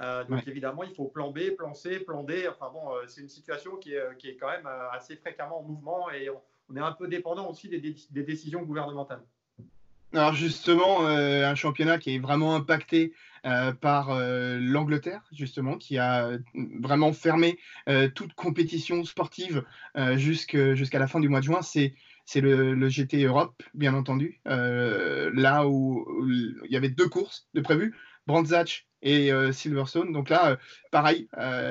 Euh, 0.00 0.24
donc 0.24 0.46
évidemment, 0.46 0.82
il 0.82 0.94
faut 0.94 1.06
plan 1.06 1.30
B, 1.30 1.50
plan 1.56 1.74
C, 1.74 2.00
plan 2.00 2.22
D. 2.22 2.48
Enfin 2.48 2.70
bon, 2.72 2.94
euh, 2.94 3.04
c'est 3.06 3.20
une 3.20 3.28
situation 3.28 3.76
qui 3.76 3.94
est, 3.94 4.16
qui 4.18 4.28
est, 4.28 4.36
quand 4.36 4.48
même 4.48 4.66
euh, 4.66 4.90
assez 4.92 5.16
fréquemment 5.16 5.60
en 5.60 5.62
mouvement 5.62 6.10
et 6.10 6.28
on, 6.30 6.76
est 6.76 6.80
un 6.80 6.92
peu 6.92 7.08
dépendant 7.08 7.50
aussi 7.50 7.68
des, 7.68 7.80
des 7.80 8.22
décisions 8.22 8.62
gouvernementales. 8.62 9.22
Alors 10.12 10.34
justement, 10.34 11.06
un 11.06 11.54
championnat 11.54 11.98
qui 11.98 12.14
est 12.14 12.18
vraiment 12.18 12.54
impacté 12.56 13.12
par 13.80 14.16
l'Angleterre, 14.18 15.22
justement, 15.32 15.76
qui 15.76 15.98
a 15.98 16.30
vraiment 16.80 17.12
fermé 17.12 17.58
toute 18.14 18.34
compétition 18.34 19.04
sportive 19.04 19.64
jusqu'à 20.14 20.98
la 20.98 21.06
fin 21.08 21.18
du 21.18 21.28
mois 21.28 21.40
de 21.40 21.44
juin, 21.44 21.62
c'est 21.62 21.94
c'est 22.30 22.40
le, 22.40 22.88
GT 22.88 23.24
Europe, 23.24 23.60
bien 23.74 23.92
entendu, 23.92 24.40
euh, 24.46 25.32
là 25.34 25.66
où, 25.66 26.06
il 26.28 26.70
y 26.70 26.76
avait 26.76 26.88
deux 26.88 27.08
courses 27.08 27.48
de 27.54 27.60
prévues, 27.60 27.92
Brandzach 28.28 28.86
et 29.02 29.32
euh, 29.32 29.52
Silverstone. 29.52 30.12
Donc 30.12 30.28
là, 30.28 30.52
euh, 30.52 30.56
pareil, 30.90 31.28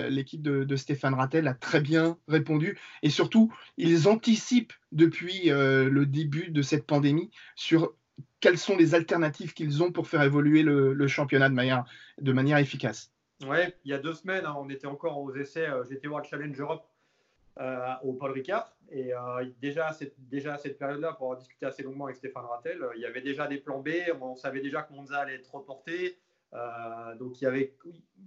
l'équipe 0.10 0.42
de, 0.42 0.76
Stéphane 0.76 1.14
Rattel 1.14 1.48
a 1.48 1.54
très 1.54 1.82
bien 1.82 2.18
répondu. 2.28 2.78
Et 3.04 3.10
surtout, 3.10 3.54
ils 3.78 4.08
anticipent 4.08 4.74
depuis 4.92 5.50
le 5.50 6.06
début 6.06 6.50
de 6.52 6.62
cette 6.62 6.86
pandémie 6.86 7.30
sur 7.56 7.94
quelles 8.40 8.58
sont 8.58 8.78
les 8.78 8.96
alternatives 8.96 9.54
qu'ils 9.54 9.84
ont 9.84 9.92
pour 9.92 10.08
faire 10.08 10.24
évoluer 10.24 10.64
le, 10.64 11.08
championnat 11.08 11.50
de 11.50 12.34
manière, 12.34 12.58
efficace. 12.58 13.12
Ouais, 13.46 13.76
il 13.86 13.92
y 13.92 13.94
a 13.94 14.00
deux 14.00 14.14
semaines, 14.14 14.46
hein, 14.46 14.56
on 14.58 14.70
était 14.70 14.88
encore 14.88 15.18
aux 15.18 15.34
essais 15.36 15.68
GT 15.90 16.08
World 16.08 16.28
Challenge 16.30 16.60
Europe 16.60 16.86
au 18.04 18.14
Paul 18.14 18.32
Ricard. 18.32 18.74
Et 18.92 19.14
euh, 19.14 19.46
déjà, 19.62 19.88
à 19.88 19.94
cette, 19.94 20.78
période-là, 20.78 21.14
pour 21.14 21.28
avoir 21.28 21.38
discuté 21.38 21.66
assez 21.66 21.84
longuement 21.84 22.06
avec 22.06 22.18
Stéphane 22.18 22.46
Rattel, 22.46 22.82
euh, 22.82 22.92
il 22.96 23.02
y 23.02 23.06
avait 23.06 23.22
déjà 23.22 23.48
des 23.48 23.58
plans 23.58 23.80
B. 23.80 23.90
On 24.20 24.36
savait 24.36 24.62
déjà 24.62 24.82
que 24.82 24.94
Monza 24.94 25.20
allait 25.20 25.36
être 25.36 25.54
reporté. 25.54 26.18
Euh, 26.54 27.16
donc, 27.16 27.40
il 27.42 27.44
y 27.44 27.48
avait, 27.48 27.76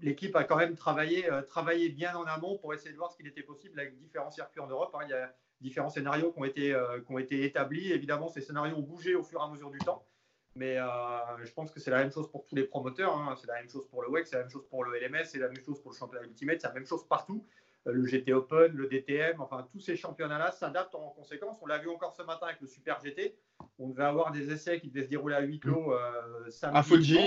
l'équipe 0.00 0.34
a 0.36 0.44
quand 0.44 0.56
même 0.56 0.76
travaillé, 0.76 1.28
travaillé 1.48 1.88
bien 1.88 2.14
en 2.16 2.24
amont 2.24 2.58
pour 2.58 2.72
essayer 2.74 2.92
de 2.92 2.96
voir 2.96 3.10
ce 3.10 3.16
qu'il 3.16 3.26
était 3.26 3.42
possible 3.42 3.78
avec 3.78 3.98
différents 3.98 4.30
circuits 4.30 4.60
en 4.60 4.68
Europe. 4.68 4.94
Hein. 4.94 5.04
Il 5.04 5.10
y 5.10 5.14
a 5.14 5.34
différents 5.60 5.90
scénarios 5.90 6.32
qui 6.32 6.40
ont 6.40 6.44
été, 6.44 6.76
qui 7.06 7.12
ont 7.12 7.18
été 7.18 7.44
établis. 7.44 7.92
Évidemment, 7.92 8.28
ces 8.28 8.40
scénarios 8.40 8.76
ont 8.76 8.82
bougé 8.82 9.14
au 9.14 9.22
fur 9.22 9.40
et 9.40 9.44
à 9.44 9.48
mesure 9.48 9.70
du 9.70 9.78
temps. 9.78 10.06
Mais 10.54 10.76
je 10.76 11.52
pense 11.52 11.70
que 11.70 11.80
c'est 11.80 11.90
la 11.90 11.98
même 11.98 12.12
chose 12.12 12.30
pour 12.30 12.44
tous 12.44 12.54
les 12.54 12.64
promoteurs. 12.64 13.16
Hein. 13.16 13.34
C'est 13.40 13.46
la 13.46 13.54
même 13.54 13.68
chose 13.68 13.88
pour 13.88 14.02
le 14.02 14.10
WEC, 14.10 14.26
c'est 14.26 14.36
la 14.36 14.42
même 14.42 14.50
chose 14.50 14.66
pour 14.68 14.84
le 14.84 14.98
LMS, 14.98 15.24
c'est 15.24 15.38
la 15.38 15.48
même 15.48 15.62
chose 15.64 15.80
pour 15.80 15.92
le 15.92 15.96
championnat 15.96 16.24
Ultimate, 16.24 16.60
c'est 16.60 16.68
la 16.68 16.74
même 16.74 16.86
chose 16.86 17.06
partout. 17.08 17.44
Euh, 17.86 17.92
le 17.92 18.06
GT 18.06 18.32
Open, 18.32 18.72
le 18.72 18.86
DTM, 18.86 19.40
enfin 19.40 19.66
tous 19.72 19.80
ces 19.80 19.96
championnats-là 19.96 20.52
s'adaptent 20.52 20.94
en 20.94 21.10
conséquence. 21.10 21.58
On 21.62 21.66
l'a 21.66 21.78
vu 21.78 21.88
encore 21.88 22.14
ce 22.14 22.22
matin 22.22 22.46
avec 22.46 22.60
le 22.60 22.66
Super 22.66 23.00
GT. 23.00 23.36
On 23.78 23.88
devait 23.88 24.04
avoir 24.04 24.30
des 24.30 24.52
essais 24.52 24.80
qui 24.80 24.88
devaient 24.88 25.04
se 25.04 25.10
dérouler 25.10 25.34
à 25.34 25.40
huis 25.40 25.58
clos 25.58 25.92
euh, 25.92 26.48
samedi. 26.50 26.78
À 26.78 26.82
Fuji. 26.82 27.18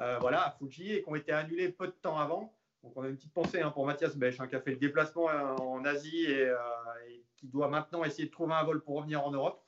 Euh, 0.00 0.18
voilà, 0.20 0.46
à 0.46 0.50
Fuji, 0.50 0.92
et 0.92 1.02
qui 1.02 1.08
ont 1.08 1.14
été 1.14 1.32
annulés 1.32 1.70
peu 1.70 1.86
de 1.86 1.92
temps 1.92 2.18
avant. 2.18 2.52
Donc 2.82 2.92
on 2.96 3.02
a 3.02 3.08
une 3.08 3.16
petite 3.16 3.32
pensée 3.32 3.60
hein, 3.60 3.70
pour 3.70 3.86
Mathias 3.86 4.16
Bech, 4.16 4.38
hein, 4.40 4.46
qui 4.46 4.54
a 4.54 4.60
fait 4.60 4.72
le 4.72 4.76
déplacement 4.76 5.24
en 5.24 5.84
Asie 5.84 6.26
et, 6.26 6.52
qui 7.36 7.48
doit 7.48 7.68
maintenant 7.68 8.04
essayer 8.04 8.26
de 8.26 8.30
trouver 8.30 8.54
un 8.54 8.62
vol 8.64 8.82
pour 8.82 8.96
revenir 8.96 9.24
en 9.24 9.30
Europe. 9.30 9.62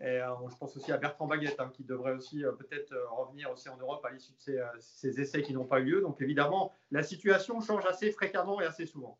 Et 0.00 0.18
je 0.48 0.56
pense 0.56 0.76
aussi 0.76 0.90
à 0.92 0.96
Bertrand 0.96 1.26
Baguette, 1.26 1.60
hein, 1.60 1.70
qui 1.74 1.84
devrait 1.84 2.12
aussi 2.12 2.42
peut-être 2.58 2.94
revenir 3.10 3.50
aussi 3.50 3.68
en 3.68 3.76
Europe 3.76 4.04
à 4.04 4.10
l'issue 4.10 4.32
de 4.32 4.62
ces, 4.80 5.20
essais 5.20 5.42
qui 5.42 5.52
n'ont 5.52 5.64
pas 5.64 5.80
eu 5.80 5.84
lieu. 5.84 6.00
Donc 6.00 6.20
évidemment, 6.20 6.72
la 6.90 7.02
situation 7.02 7.60
change 7.60 7.86
assez 7.86 8.10
fréquemment 8.10 8.60
et 8.60 8.64
assez 8.64 8.86
souvent. 8.86 9.18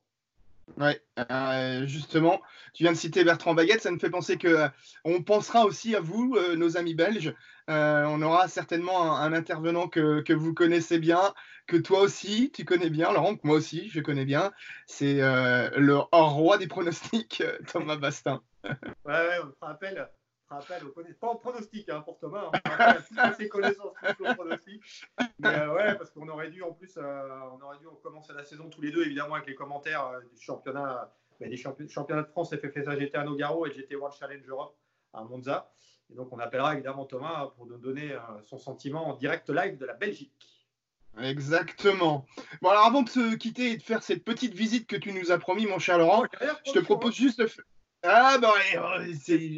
Euh, 1.18 1.86
justement, 1.86 2.40
tu 2.72 2.84
viens 2.84 2.92
de 2.92 2.96
citer 2.96 3.24
Bertrand 3.24 3.54
Baguette, 3.54 3.82
ça 3.82 3.90
me 3.90 3.98
fait 3.98 4.10
penser 4.10 4.36
que 4.36 4.48
euh, 4.48 4.68
on 5.04 5.22
pensera 5.22 5.64
aussi 5.64 5.94
à 5.94 6.00
vous, 6.00 6.34
euh, 6.36 6.56
nos 6.56 6.76
amis 6.76 6.94
belges. 6.94 7.34
On 7.70 8.22
aura 8.22 8.48
certainement 8.48 9.16
un, 9.16 9.32
intervenant 9.32 9.88
que, 9.88 10.32
vous 10.32 10.54
connaissez 10.54 10.98
bien, 10.98 11.34
que 11.66 11.76
toi 11.76 12.00
aussi 12.00 12.50
tu 12.52 12.64
connais 12.64 12.90
bien, 12.90 13.12
Laurent, 13.12 13.36
que 13.36 13.46
moi 13.46 13.56
aussi 13.56 13.88
je 13.88 14.00
connais 14.00 14.24
bien. 14.24 14.52
C'est 14.86 15.20
le 15.20 15.96
roi 16.12 16.58
des 16.58 16.66
pronostics, 16.66 17.42
Thomas 17.72 17.96
Bastin. 17.96 18.42
ouais, 18.64 19.38
on 19.42 19.50
te 19.50 19.56
rappelle 19.60 20.08
rappel 20.50 20.82
pas 21.20 21.28
en 21.28 21.36
pronostic 21.36 21.88
hein, 21.88 22.00
pour 22.00 22.18
Thomas, 22.18 22.50
hein, 22.64 22.96
toutes 23.08 23.36
ses 23.36 23.48
connaissances 23.48 23.94
au 24.18 24.34
pronostic. 24.34 24.82
Euh, 25.44 25.74
ouais, 25.74 25.94
parce 25.96 26.10
qu'on 26.10 26.28
aurait 26.28 26.50
dû 26.50 26.62
en 26.62 26.72
plus, 26.72 26.96
euh, 26.96 27.28
on 27.52 27.64
aurait 27.64 27.78
dû 27.78 27.86
commencer 28.02 28.32
la 28.32 28.44
saison 28.44 28.68
tous 28.68 28.80
les 28.80 28.90
deux, 28.90 29.04
évidemment, 29.04 29.36
avec 29.36 29.46
les 29.46 29.54
commentaires 29.54 30.06
euh, 30.08 30.20
du 30.20 30.40
championnat, 30.40 31.12
bah, 31.40 31.48
des 31.48 31.56
championnats 31.56 32.22
de 32.22 32.28
France 32.28 32.54
FFSA 32.54 32.98
GT 32.98 33.16
à 33.16 33.24
Nogaro 33.24 33.66
et 33.66 33.72
GT 33.72 33.94
World 33.96 34.16
Challenge 34.18 34.46
Europe 34.48 34.76
à 35.12 35.22
Monza. 35.22 35.70
Et 36.12 36.16
donc, 36.16 36.32
on 36.32 36.38
appellera 36.38 36.74
évidemment 36.74 37.04
Thomas 37.04 37.52
pour 37.56 37.66
nous 37.66 37.78
donner 37.78 38.16
son 38.44 38.58
sentiment 38.58 39.08
en 39.08 39.14
direct 39.14 39.48
live 39.48 39.78
de 39.78 39.86
la 39.86 39.94
Belgique. 39.94 40.32
Exactement. 41.20 42.26
Bon, 42.62 42.70
alors 42.70 42.86
avant 42.86 43.02
de 43.02 43.08
se 43.08 43.34
quitter 43.34 43.72
et 43.72 43.76
de 43.76 43.82
faire 43.82 44.02
cette 44.02 44.24
petite 44.24 44.54
visite 44.54 44.86
que 44.86 44.96
tu 44.96 45.12
nous 45.12 45.32
as 45.32 45.38
promis, 45.38 45.66
mon 45.66 45.78
cher 45.78 45.98
Laurent, 45.98 46.24
je 46.66 46.72
te 46.72 46.78
propose 46.78 47.14
juste 47.14 47.40
de, 47.40 47.48
ah, 48.02 48.38
bah, 48.40 48.52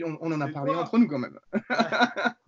on, 0.04 0.18
on, 0.20 0.32
en 0.32 0.40
a 0.40 0.48
parlé 0.48 0.74
entre 0.74 0.98
nous 0.98 1.06
quand 1.06 1.18
même. 1.18 1.38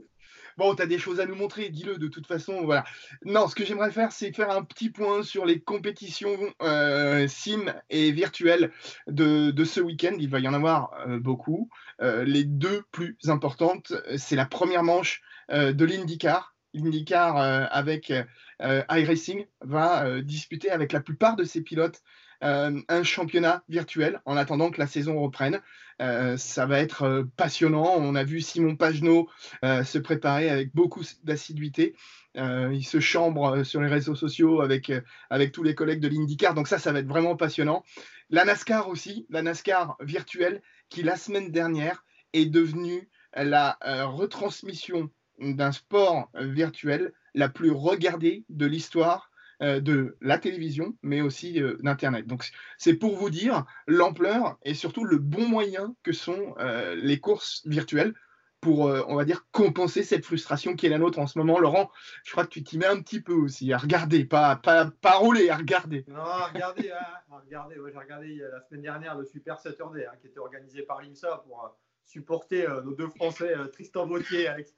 bon, 0.57 0.75
tu 0.75 0.83
as 0.83 0.87
des 0.87 0.99
choses 0.99 1.21
à 1.21 1.27
nous 1.27 1.35
montrer, 1.35 1.69
dis-le 1.69 1.97
de 1.99 2.09
toute 2.09 2.27
façon. 2.27 2.65
Voilà. 2.65 2.85
Non, 3.25 3.49
ce 3.49 3.55
que 3.55 3.65
j'aimerais 3.65 3.91
faire, 3.91 4.13
c'est 4.13 4.33
faire 4.33 4.51
un 4.51 4.63
petit 4.63 4.91
point 4.91 5.23
sur 5.23 5.45
les 5.45 5.61
compétitions 5.61 6.37
euh, 6.63 7.27
sim 7.29 7.73
et 7.91 8.13
virtuelles 8.13 8.71
de, 9.07 9.65
ce 9.65 9.81
week-end. 9.81 10.17
Il 10.19 10.29
va 10.29 10.41
y 10.41 10.49
en 10.49 10.55
avoir 10.55 10.93
euh, 11.07 11.19
beaucoup. 11.19 11.69
Euh, 12.01 12.25
les 12.25 12.45
deux 12.45 12.83
plus 12.93 13.17
importantes, 13.29 13.93
c'est 14.17 14.37
la 14.37 14.47
première 14.47 14.83
manche 14.83 15.23
de 15.51 15.85
l'IndyCar. 15.85 16.55
L'IndyCar 16.73 17.37
avec 17.71 18.13
iRacing 18.61 19.47
va 19.61 20.23
disputer 20.23 20.71
avec 20.71 20.93
la 20.93 21.01
plupart 21.01 21.37
de 21.37 21.45
ses 21.45 21.61
pilotes 21.61 22.03
euh, 22.45 22.79
un 22.89 23.03
championnat 23.03 23.65
virtuel 23.71 24.21
en 24.27 24.37
attendant 24.37 24.71
que 24.71 24.79
la 24.79 24.87
saison 24.87 25.21
reprenne. 25.21 25.61
Euh, 26.03 26.37
ça 26.37 26.67
va 26.67 26.81
être 26.81 27.03
euh, 27.05 27.25
passionnant. 27.37 27.95
On 27.97 28.15
a 28.15 28.25
vu 28.25 28.41
Simon 28.41 28.77
Pagenaud 28.77 29.29
se 29.63 29.99
préparer 29.99 30.51
avec 30.51 30.75
beaucoup 30.75 31.03
d'assiduité. 31.23 31.95
il 32.35 32.85
se 32.85 33.01
chambre 33.01 33.63
sur 33.63 33.81
les 33.81 33.89
réseaux 33.89 34.15
sociaux 34.15 34.61
avec, 34.61 34.93
avec 35.31 35.53
tous 35.53 35.63
les 35.63 35.75
collègues 35.75 36.01
de 36.01 36.09
l'IndyCar. 36.09 36.55
Donc 36.55 36.69
ça, 36.69 36.79
ça 36.79 36.93
va 36.93 36.99
être 36.99 37.09
vraiment 37.09 37.37
passionnant. 37.37 37.85
La 38.31 38.45
NASCAR 38.45 38.89
aussi, 38.89 39.27
la 39.31 39.43
NASCAR 39.43 39.97
virtuelle, 40.01 40.61
qui 40.89 41.03
la 41.03 41.17
semaine 41.17 41.51
dernière 41.51 42.05
est 42.33 42.47
devenue 42.47 43.09
la 43.37 43.79
retransmission 43.83 45.11
d'un 45.39 45.73
sport 45.73 46.31
virtuel 46.35 47.13
la 47.35 47.49
plus 47.49 47.71
regardée 47.71 48.45
de 48.49 48.67
l'histoire 48.67 49.31
de 49.61 50.17
la 50.21 50.39
télévision, 50.39 50.97
mais 51.03 51.21
aussi 51.21 51.61
euh, 51.61 51.77
d'Internet. 51.83 52.27
Donc 52.27 52.51
c'est 52.79 52.95
pour 52.95 53.17
vous 53.17 53.31
dire 53.31 53.65
l'ampleur 53.87 54.59
et 54.63 54.75
surtout 54.75 55.05
le 55.05 55.19
bon 55.19 55.49
moyen 55.49 55.95
que 56.03 56.13
sont 56.13 56.55
euh, 56.59 56.95
les 56.97 57.21
courses 57.21 57.63
virtuelles 57.67 58.15
pour, 58.61 58.87
on 58.87 59.15
va 59.15 59.27
dire, 59.27 59.47
compenser 59.53 60.03
cette 60.03 60.25
frustration 60.25 60.75
qui 60.75 60.87
est 60.87 60.89
la 60.89 60.97
nôtre 60.97 61.19
en 61.19 61.27
ce 61.27 61.39
moment. 61.39 61.59
Laurent, 61.59 61.91
je 62.25 62.33
crois 62.33 62.45
que 62.45 62.49
tu 62.49 62.63
t'y 62.63 62.79
mets 62.79 62.87
un 62.87 63.03
petit 63.03 63.21
peu 63.21 63.35
aussi, 63.35 63.71
à 63.75 63.77
regarder, 63.77 64.25
pas, 64.25 64.57
pas, 64.57 64.91
pas 65.03 65.17
rouler, 65.19 65.51
à 65.51 65.57
regarder. 65.57 66.07
Non, 66.09 66.23
à 66.23 66.47
regarder, 66.47 66.91
hein, 66.91 67.05
regarder. 67.29 67.75
j'ai 67.75 67.99
regardé 67.99 68.43
la 68.51 68.63
semaine 68.63 68.81
dernière 68.81 69.19
le 69.19 69.27
Super 69.27 69.59
Saturday, 69.59 70.07
hein, 70.07 70.15
qui 70.19 70.29
était 70.29 70.39
organisé 70.39 70.81
par 70.81 71.03
l'IMSA 71.03 71.43
pour 71.47 71.77
supporter 72.07 72.67
nos 72.87 72.95
deux 72.95 73.09
Français, 73.09 73.55
Tristan 73.71 74.07
Vautier 74.07 74.45
et 74.45 74.49
Alex. 74.49 74.73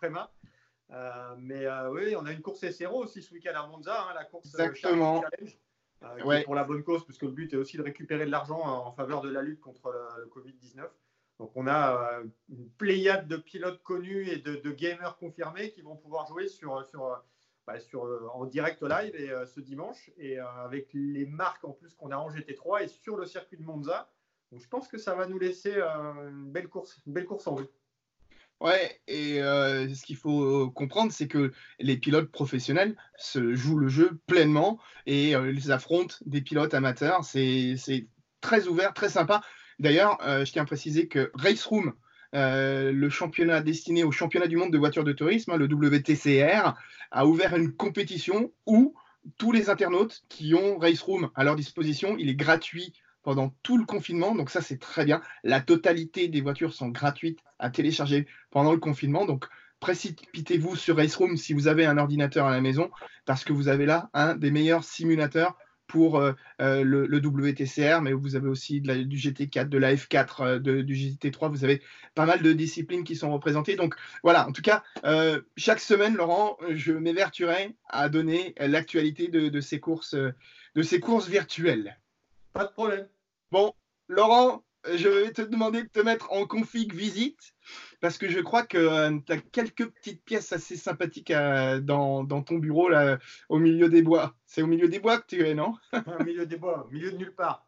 Euh, 0.92 1.34
mais 1.38 1.66
euh, 1.66 1.90
oui, 1.90 2.14
on 2.16 2.24
a 2.26 2.32
une 2.32 2.42
course 2.42 2.68
SRO 2.70 3.02
aussi 3.02 3.22
ce 3.22 3.32
week-end 3.34 3.54
à 3.54 3.66
Monza, 3.66 4.02
hein, 4.02 4.14
la 4.14 4.24
course 4.24 4.54
euh, 4.54 4.64
Exactement. 4.64 5.22
Challenge, 6.00 6.44
pour 6.44 6.54
la 6.54 6.64
bonne 6.64 6.84
cause, 6.84 7.04
puisque 7.04 7.22
le 7.22 7.32
but 7.32 7.52
est 7.52 7.56
aussi 7.56 7.76
de 7.76 7.82
récupérer 7.82 8.26
de 8.26 8.30
l'argent 8.30 8.60
en 8.60 8.92
faveur 8.92 9.20
de 9.20 9.30
la 9.30 9.42
lutte 9.42 9.60
contre 9.60 9.92
le, 9.92 10.26
Covid-19. 10.26 10.86
Donc 11.38 11.50
on 11.54 11.66
a 11.66 12.20
une 12.48 12.70
pléiade 12.70 13.28
de 13.28 13.36
pilotes 13.36 13.82
connus 13.82 14.28
et 14.28 14.38
de, 14.38 14.70
gamers 14.70 15.16
confirmés 15.18 15.70
qui 15.72 15.82
vont 15.82 15.96
pouvoir 15.96 16.26
jouer 16.26 16.48
sur, 16.48 16.82
sur, 16.86 17.22
bah, 17.66 17.78
sur 17.78 18.04
en 18.34 18.46
direct 18.46 18.82
live 18.82 19.14
et, 19.16 19.32
ce 19.46 19.60
dimanche, 19.60 20.10
et 20.16 20.38
avec 20.38 20.88
les 20.94 21.26
marques 21.26 21.64
en 21.64 21.72
plus 21.72 21.94
qu'on 21.94 22.10
a 22.10 22.16
en 22.16 22.30
GT3 22.30 22.84
et 22.84 22.88
sur 22.88 23.16
le 23.16 23.26
circuit 23.26 23.58
de 23.58 23.62
Monza. 23.62 24.10
Donc 24.52 24.62
je 24.62 24.68
pense 24.68 24.88
que 24.88 24.96
ça 24.96 25.14
va 25.14 25.26
nous 25.26 25.38
laisser 25.38 25.74
une 25.74 26.52
belle 26.52 26.68
course, 26.68 27.02
une 27.06 27.12
belle 27.12 27.26
course 27.26 27.46
en 27.48 27.56
vue. 27.56 27.66
Ouais, 28.60 29.00
et 29.06 29.42
euh, 29.42 29.92
ce 29.94 30.02
qu'il 30.02 30.16
faut 30.16 30.70
comprendre, 30.70 31.12
c'est 31.12 31.28
que 31.28 31.52
les 31.78 31.98
pilotes 31.98 32.30
professionnels 32.30 32.96
se 33.18 33.54
jouent 33.54 33.78
le 33.78 33.88
jeu 33.88 34.18
pleinement 34.26 34.78
et 35.04 35.36
euh, 35.36 35.52
ils 35.52 35.72
affrontent 35.72 36.16
des 36.24 36.40
pilotes 36.40 36.72
amateurs. 36.72 37.22
C'est 37.24 37.76
très 38.40 38.66
ouvert, 38.66 38.94
très 38.94 39.10
sympa. 39.10 39.42
D'ailleurs, 39.78 40.18
euh, 40.22 40.46
je 40.46 40.52
tiens 40.52 40.62
à 40.62 40.66
préciser 40.66 41.06
que 41.06 41.30
Race 41.34 41.64
Room, 41.66 41.92
le 42.32 43.08
championnat 43.10 43.60
destiné 43.60 44.04
au 44.04 44.10
championnat 44.10 44.46
du 44.46 44.56
monde 44.56 44.72
de 44.72 44.78
voitures 44.78 45.04
de 45.04 45.12
tourisme, 45.12 45.54
le 45.56 45.66
WTCR, 45.66 46.74
a 47.10 47.26
ouvert 47.26 47.56
une 47.56 47.72
compétition 47.72 48.52
où 48.66 48.94
tous 49.38 49.52
les 49.52 49.68
internautes 49.70 50.24
qui 50.28 50.54
ont 50.54 50.78
Race 50.78 51.00
Room 51.00 51.30
à 51.34 51.44
leur 51.44 51.56
disposition, 51.56 52.16
il 52.18 52.28
est 52.30 52.34
gratuit 52.34 52.94
pendant 53.26 53.52
tout 53.64 53.76
le 53.76 53.84
confinement. 53.84 54.36
Donc 54.36 54.50
ça, 54.50 54.62
c'est 54.62 54.78
très 54.78 55.04
bien. 55.04 55.20
La 55.42 55.60
totalité 55.60 56.28
des 56.28 56.40
voitures 56.40 56.72
sont 56.72 56.90
gratuites 56.90 57.40
à 57.58 57.70
télécharger 57.70 58.28
pendant 58.52 58.70
le 58.70 58.78
confinement. 58.78 59.26
Donc 59.26 59.46
précipitez-vous 59.80 60.76
sur 60.76 60.96
Race 60.96 61.16
Room 61.16 61.36
si 61.36 61.52
vous 61.52 61.66
avez 61.66 61.86
un 61.86 61.98
ordinateur 61.98 62.46
à 62.46 62.52
la 62.52 62.60
maison, 62.60 62.88
parce 63.24 63.42
que 63.42 63.52
vous 63.52 63.66
avez 63.66 63.84
là 63.84 64.10
un 64.14 64.36
des 64.36 64.52
meilleurs 64.52 64.84
simulateurs 64.84 65.56
pour 65.88 66.18
euh, 66.20 66.34
euh, 66.60 66.84
le, 66.84 67.18
WTCR, 67.18 68.00
mais 68.00 68.12
vous 68.12 68.36
avez 68.36 68.46
aussi 68.46 68.80
du 68.80 69.16
GT4, 69.16 69.68
de 69.68 69.78
la 69.78 69.96
F4, 69.96 70.44
euh, 70.44 70.58
du 70.60 70.94
GT3, 70.94 71.50
vous 71.50 71.64
avez 71.64 71.82
pas 72.14 72.26
mal 72.26 72.42
de 72.42 72.52
disciplines 72.52 73.02
qui 73.02 73.16
sont 73.16 73.32
représentées. 73.32 73.74
Donc 73.74 73.96
voilà, 74.22 74.46
en 74.48 74.52
tout 74.52 74.62
cas, 74.62 74.84
chaque 75.56 75.80
semaine, 75.80 76.14
Laurent, 76.14 76.58
je 76.70 76.92
m'évertuerai 76.92 77.74
à 77.88 78.08
donner 78.08 78.54
l'actualité 78.60 79.26
de 79.26 79.60
ces 79.60 79.80
courses 79.80 80.14
virtuelles. 81.28 81.98
Pas 82.52 82.66
de 82.66 82.72
problème. 82.72 83.08
Bon, 83.56 83.72
Laurent, 84.08 84.66
je 84.84 85.08
vais 85.08 85.32
te 85.32 85.40
demander 85.40 85.82
de 85.82 85.88
te 85.88 86.00
mettre 86.00 86.30
en 86.30 86.44
config 86.44 86.92
visite 86.92 87.54
parce 88.02 88.18
que 88.18 88.28
je 88.28 88.40
crois 88.40 88.64
que 88.66 88.76
euh, 88.76 89.18
tu 89.24 89.32
as 89.32 89.38
quelques 89.38 89.88
petites 89.92 90.22
pièces 90.26 90.52
assez 90.52 90.76
sympathiques 90.76 91.30
euh, 91.30 91.80
dans, 91.80 92.26
ton 92.26 92.56
bureau 92.56 92.90
là, 92.90 93.18
au 93.48 93.58
milieu 93.58 93.88
des 93.88 94.02
bois. 94.02 94.36
C'est 94.44 94.60
au 94.60 94.66
milieu 94.66 94.88
des 94.88 94.98
bois 94.98 95.16
que 95.16 95.24
tu 95.26 95.48
es, 95.48 95.54
non? 95.54 95.72
Au 96.20 96.22
milieu 96.22 96.44
des 96.44 96.58
bois, 96.58 96.84
au 96.86 96.90
milieu 96.90 97.12
de 97.12 97.16
nulle 97.16 97.34
part. 97.34 97.66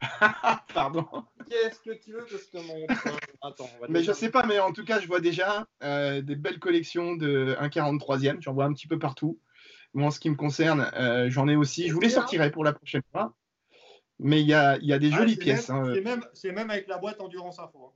Pardon. 0.74 1.06
Qu'est-ce 1.48 1.78
que 1.78 1.96
tu 1.96 2.10
veux 2.10 2.24
que 2.24 2.36
je 2.36 2.50
te 2.50 2.56
montre 2.66 3.20
Attends, 3.40 3.70
Mais 3.88 4.02
je 4.02 4.10
sais 4.10 4.30
pas, 4.30 4.44
mais 4.44 4.58
en 4.58 4.72
tout 4.72 4.84
cas, 4.84 4.98
je 4.98 5.06
vois 5.06 5.20
déjà 5.20 5.64
euh, 5.84 6.22
des 6.22 6.34
belles 6.34 6.58
collections 6.58 7.14
de 7.14 7.54
1,43e. 7.60 8.42
J'en 8.42 8.52
vois 8.52 8.64
un 8.64 8.72
petit 8.72 8.88
peu 8.88 8.98
partout. 8.98 9.38
Moi, 9.94 10.08
en 10.08 10.10
ce 10.10 10.18
qui 10.18 10.28
me 10.28 10.34
concerne, 10.34 10.90
j'en 11.28 11.46
ai 11.46 11.54
aussi. 11.54 11.86
Je 11.86 11.94
vous 11.94 12.00
les 12.00 12.10
sortirai 12.10 12.50
pour 12.50 12.64
la 12.64 12.72
prochaine 12.72 13.02
fois. 13.12 13.36
Mais 14.22 14.40
il 14.40 14.46
y 14.46 14.54
a, 14.54 14.76
y 14.78 14.92
a, 14.92 14.98
des 14.98 15.12
ah, 15.12 15.18
jolies 15.18 15.36
pièces. 15.36 15.70
Hein. 15.70 15.94
C'est 16.34 16.52
même, 16.52 16.70
avec 16.70 16.88
la 16.88 16.98
boîte 16.98 17.20
Endurance 17.20 17.58
Info. 17.58 17.86
Hein. 17.86 17.92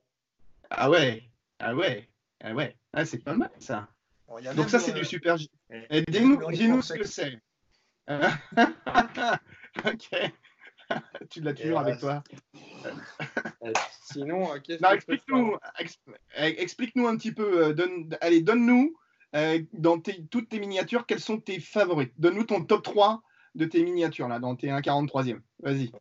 Ah 0.70 0.90
ouais, 0.90 1.28
ah 1.58 1.74
ouais, 1.74 2.08
ah 2.42 2.54
ouais. 2.54 2.76
Ah, 2.92 3.04
c'est 3.04 3.18
pas 3.18 3.34
mal 3.34 3.50
ça. 3.58 3.88
Donc 4.56 4.70
ça, 4.70 4.78
c'est 4.78 4.92
du 4.92 5.04
super. 5.04 5.36
Eh, 5.90 6.02
dis-nous 6.08 6.82
ce 6.82 6.94
que 6.94 7.04
c'est. 7.04 7.38
ok. 8.08 10.32
tu 11.30 11.40
l'as 11.40 11.54
toujours 11.54 11.80
avec 11.80 11.98
toi. 11.98 12.22
Euh, 13.62 13.72
sinon, 14.12 14.52
euh, 14.52 14.58
qu'est-ce 14.60 14.82
que 14.82 14.94
explique-nous, 14.94 15.56
explique-nous 16.36 17.06
un 17.06 17.16
petit 17.16 17.32
peu. 17.32 17.66
Euh, 17.66 17.72
donne, 17.72 18.16
allez, 18.20 18.42
donne-nous 18.42 18.96
dans 19.72 19.98
toutes 19.98 20.48
tes 20.48 20.60
miniatures 20.60 21.06
quels 21.06 21.20
sont 21.20 21.40
tes 21.40 21.58
favoris? 21.58 22.08
Donne-nous 22.18 22.44
ton 22.44 22.64
top 22.64 22.84
3 22.84 23.22
de 23.54 23.64
tes 23.64 23.82
miniatures 23.82 24.28
là, 24.28 24.38
dans 24.38 24.56
tes 24.56 24.68
1,43e. 24.68 25.40
Vas-y. 25.60 25.92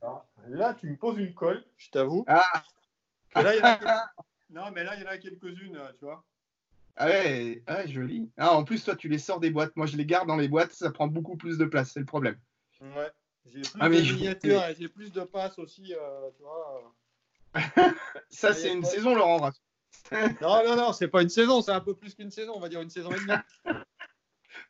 Là, 0.49 0.73
tu 0.73 0.89
me 0.89 0.97
poses 0.97 1.17
une 1.19 1.33
colle, 1.33 1.63
je 1.77 1.89
t'avoue. 1.89 2.25
Ah 2.27 2.63
Non, 4.49 4.71
mais 4.71 4.83
là, 4.83 4.95
il 4.95 5.01
y 5.01 5.05
en 5.05 5.09
a 5.09 5.17
quelques-unes, 5.17 5.79
tu 5.97 6.05
vois. 6.05 6.23
Ah 6.95 7.07
ouais, 7.07 7.63
ah 7.65 7.87
joli. 7.87 8.29
Ah, 8.37 8.55
en 8.55 8.63
plus, 8.63 8.83
toi, 8.83 8.95
tu 8.95 9.09
les 9.09 9.17
sors 9.17 9.39
des 9.39 9.49
boîtes. 9.49 9.75
Moi, 9.75 9.87
je 9.87 9.97
les 9.97 10.05
garde 10.05 10.27
dans 10.27 10.35
les 10.35 10.47
boîtes, 10.47 10.73
ça 10.73 10.91
prend 10.91 11.07
beaucoup 11.07 11.37
plus 11.37 11.57
de 11.57 11.65
place, 11.65 11.91
c'est 11.91 11.99
le 11.99 12.05
problème. 12.05 12.37
Ouais. 12.81 13.11
J'ai 13.45 13.61
plus 13.61 13.79
ah, 13.79 13.89
de 13.89 13.95
miniatures 13.95 14.61
j'ai 14.79 14.87
plus 14.87 15.11
de 15.11 15.21
passes 15.21 15.59
aussi, 15.59 15.93
euh, 15.93 16.29
tu 16.37 16.43
vois. 16.43 16.93
ça, 18.29 18.53
c'est 18.53 18.71
une 18.71 18.85
saison, 18.85 19.15
Laurent. 19.15 19.51
non, 20.41 20.63
non, 20.65 20.75
non, 20.75 20.93
c'est 20.93 21.07
pas 21.07 21.21
une 21.21 21.29
saison, 21.29 21.61
c'est 21.61 21.71
un 21.71 21.79
peu 21.79 21.95
plus 21.95 22.13
qu'une 22.13 22.31
saison, 22.31 22.53
on 22.55 22.59
va 22.59 22.69
dire 22.69 22.81
une 22.81 22.89
saison 22.89 23.11
et 23.11 23.19
demie. 23.19 23.83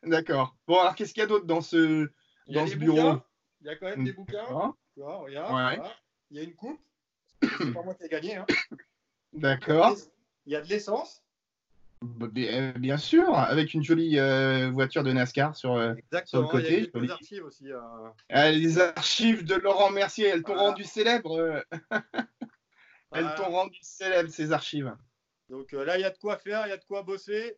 D'accord. 0.02 0.56
Bon, 0.66 0.80
alors, 0.80 0.94
qu'est-ce 0.94 1.12
qu'il 1.12 1.20
y 1.20 1.24
a 1.24 1.28
d'autre 1.28 1.46
dans 1.46 1.60
ce, 1.60 2.10
dans 2.46 2.66
ce 2.66 2.74
bureau. 2.76 3.16
Il 3.60 3.66
y 3.66 3.70
a 3.70 3.76
quand 3.76 3.86
même 3.86 4.04
des 4.04 4.12
bouquins. 4.12 4.74
Tu 4.94 5.00
vois, 5.00 5.16
regarde. 5.16 5.80
Il 5.80 5.90
il 6.30 6.36
y 6.38 6.40
a 6.40 6.42
une 6.44 6.54
coupe. 6.54 6.80
C'est 7.42 7.72
pas 7.72 7.82
moi 7.82 7.94
qui 7.94 8.04
ai 8.04 8.08
gagné. 8.08 8.36
Hein. 8.36 8.46
D'accord. 9.32 9.96
Il 10.46 10.52
y 10.52 10.56
a 10.56 10.60
de 10.60 10.68
l'essence. 10.68 11.22
Bah, 12.02 12.26
bien, 12.30 12.72
bien 12.72 12.96
sûr, 12.98 13.34
avec 13.38 13.72
une 13.72 13.82
jolie 13.82 14.18
euh, 14.18 14.70
voiture 14.70 15.02
de 15.04 15.12
NASCAR 15.12 15.56
sur, 15.56 15.72
euh, 15.74 15.94
sur 16.26 16.42
le. 16.42 16.46
Il 16.46 16.46
y 16.46 16.48
a 16.48 16.50
côté. 16.50 16.80
quelques 16.82 16.94
joli. 16.98 17.10
archives 17.10 17.44
aussi. 17.44 17.72
euh. 17.72 17.80
Ah, 18.28 18.50
les 18.50 18.78
archives 18.78 19.44
de 19.44 19.54
Laurent 19.54 19.90
Mercier, 19.90 20.26
elles 20.28 20.42
t'ont 20.42 20.52
Voilà. 20.54 20.68
rendu 20.70 20.84
célèbre. 20.84 21.62
elles 21.90 22.02
Voilà. 23.10 23.30
t'ont 23.36 23.50
rendu 23.50 23.78
célèbre, 23.82 24.28
ces 24.30 24.52
archives. 24.52 24.94
Donc 25.48 25.72
euh, 25.72 25.84
là, 25.84 25.96
il 25.96 26.02
y 26.02 26.04
a 26.04 26.10
de 26.10 26.18
quoi 26.18 26.36
faire, 26.36 26.66
il 26.66 26.70
y 26.70 26.72
a 26.72 26.76
de 26.76 26.84
quoi 26.84 27.02
bosser. 27.02 27.56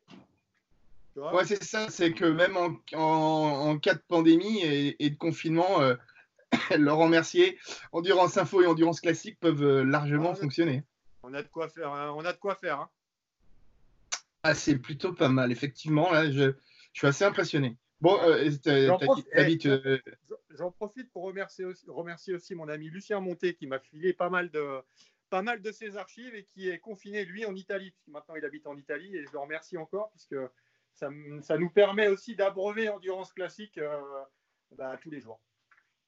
Tu 1.16 1.20
vois 1.20 1.34
Ouais, 1.34 1.46
c'est 1.46 1.62
ça, 1.64 1.88
c'est 1.88 2.12
que 2.12 2.26
même 2.26 2.58
en, 2.58 2.76
en- 2.92 3.70
en 3.70 3.78
cas 3.78 3.94
de 3.94 4.02
pandémie 4.06 4.60
et, 4.62 5.02
et 5.02 5.08
de 5.08 5.16
confinement, 5.16 5.80
euh, 5.80 5.94
Laurent 6.78 7.08
Mercier, 7.08 7.58
Endurance 7.92 8.36
Info 8.36 8.60
et 8.60 8.66
Endurance 8.66 9.00
Classique 9.00 9.40
peuvent 9.40 9.62
euh, 9.62 9.82
largement 9.82 10.32
ouais. 10.32 10.36
fonctionner. 10.36 10.82
on 11.22 11.32
a 11.32 11.42
de 11.42 11.48
quoi 11.48 11.70
faire. 11.70 11.90
hein. 11.94 12.12
On 12.18 12.24
a 12.26 12.34
de 12.34 12.38
quoi 12.38 12.54
faire. 12.54 12.80
hein. 12.80 12.90
Ah, 14.42 14.54
c'est 14.54 14.76
plutôt 14.76 15.14
pas 15.14 15.30
mal, 15.30 15.50
effectivement. 15.50 16.12
Là, 16.12 16.30
je, 16.30 16.52
je 16.92 16.98
suis 16.98 17.06
assez 17.06 17.24
impressionné. 17.24 17.78
Bon, 18.02 18.18
euh, 18.22 18.50
J'en 18.86 18.98
profite- 18.98 19.30
t'habites, 19.30 19.64
euh, 19.64 19.98
J'en 20.50 20.70
profite 20.70 21.10
pour 21.12 21.24
remercier 21.24 21.64
aussi, 21.64 21.86
remercier 21.88 22.34
aussi 22.34 22.54
mon 22.54 22.68
ami 22.68 22.90
Lucien 22.90 23.20
Monté 23.20 23.54
qui 23.54 23.66
m'a 23.66 23.78
filé 23.78 24.12
pas 24.12 24.28
mal 24.28 24.50
de 24.50 24.80
pas 25.30 25.40
mal 25.40 25.62
de 25.62 25.72
ses 25.72 25.96
archives 25.96 26.34
et 26.34 26.44
qui 26.44 26.68
est 26.68 26.78
confiné 26.78 27.24
lui 27.24 27.44
en 27.46 27.54
Italie 27.56 27.92
maintenant 28.06 28.36
il 28.36 28.44
habite 28.44 28.64
en 28.68 28.76
Italie 28.76 29.16
et 29.16 29.24
je 29.26 29.32
le 29.32 29.38
remercie 29.40 29.76
encore 29.76 30.10
puisque 30.12 30.36
ça, 30.96 31.58
nous 31.58 31.70
permet 31.70 32.08
aussi 32.08 32.34
d'abreuver 32.36 32.88
endurance 32.88 33.32
classique 33.32 33.78
euh, 33.78 34.00
bah, 34.76 34.96
tous 35.02 35.10
les 35.10 35.20
jours. 35.20 35.40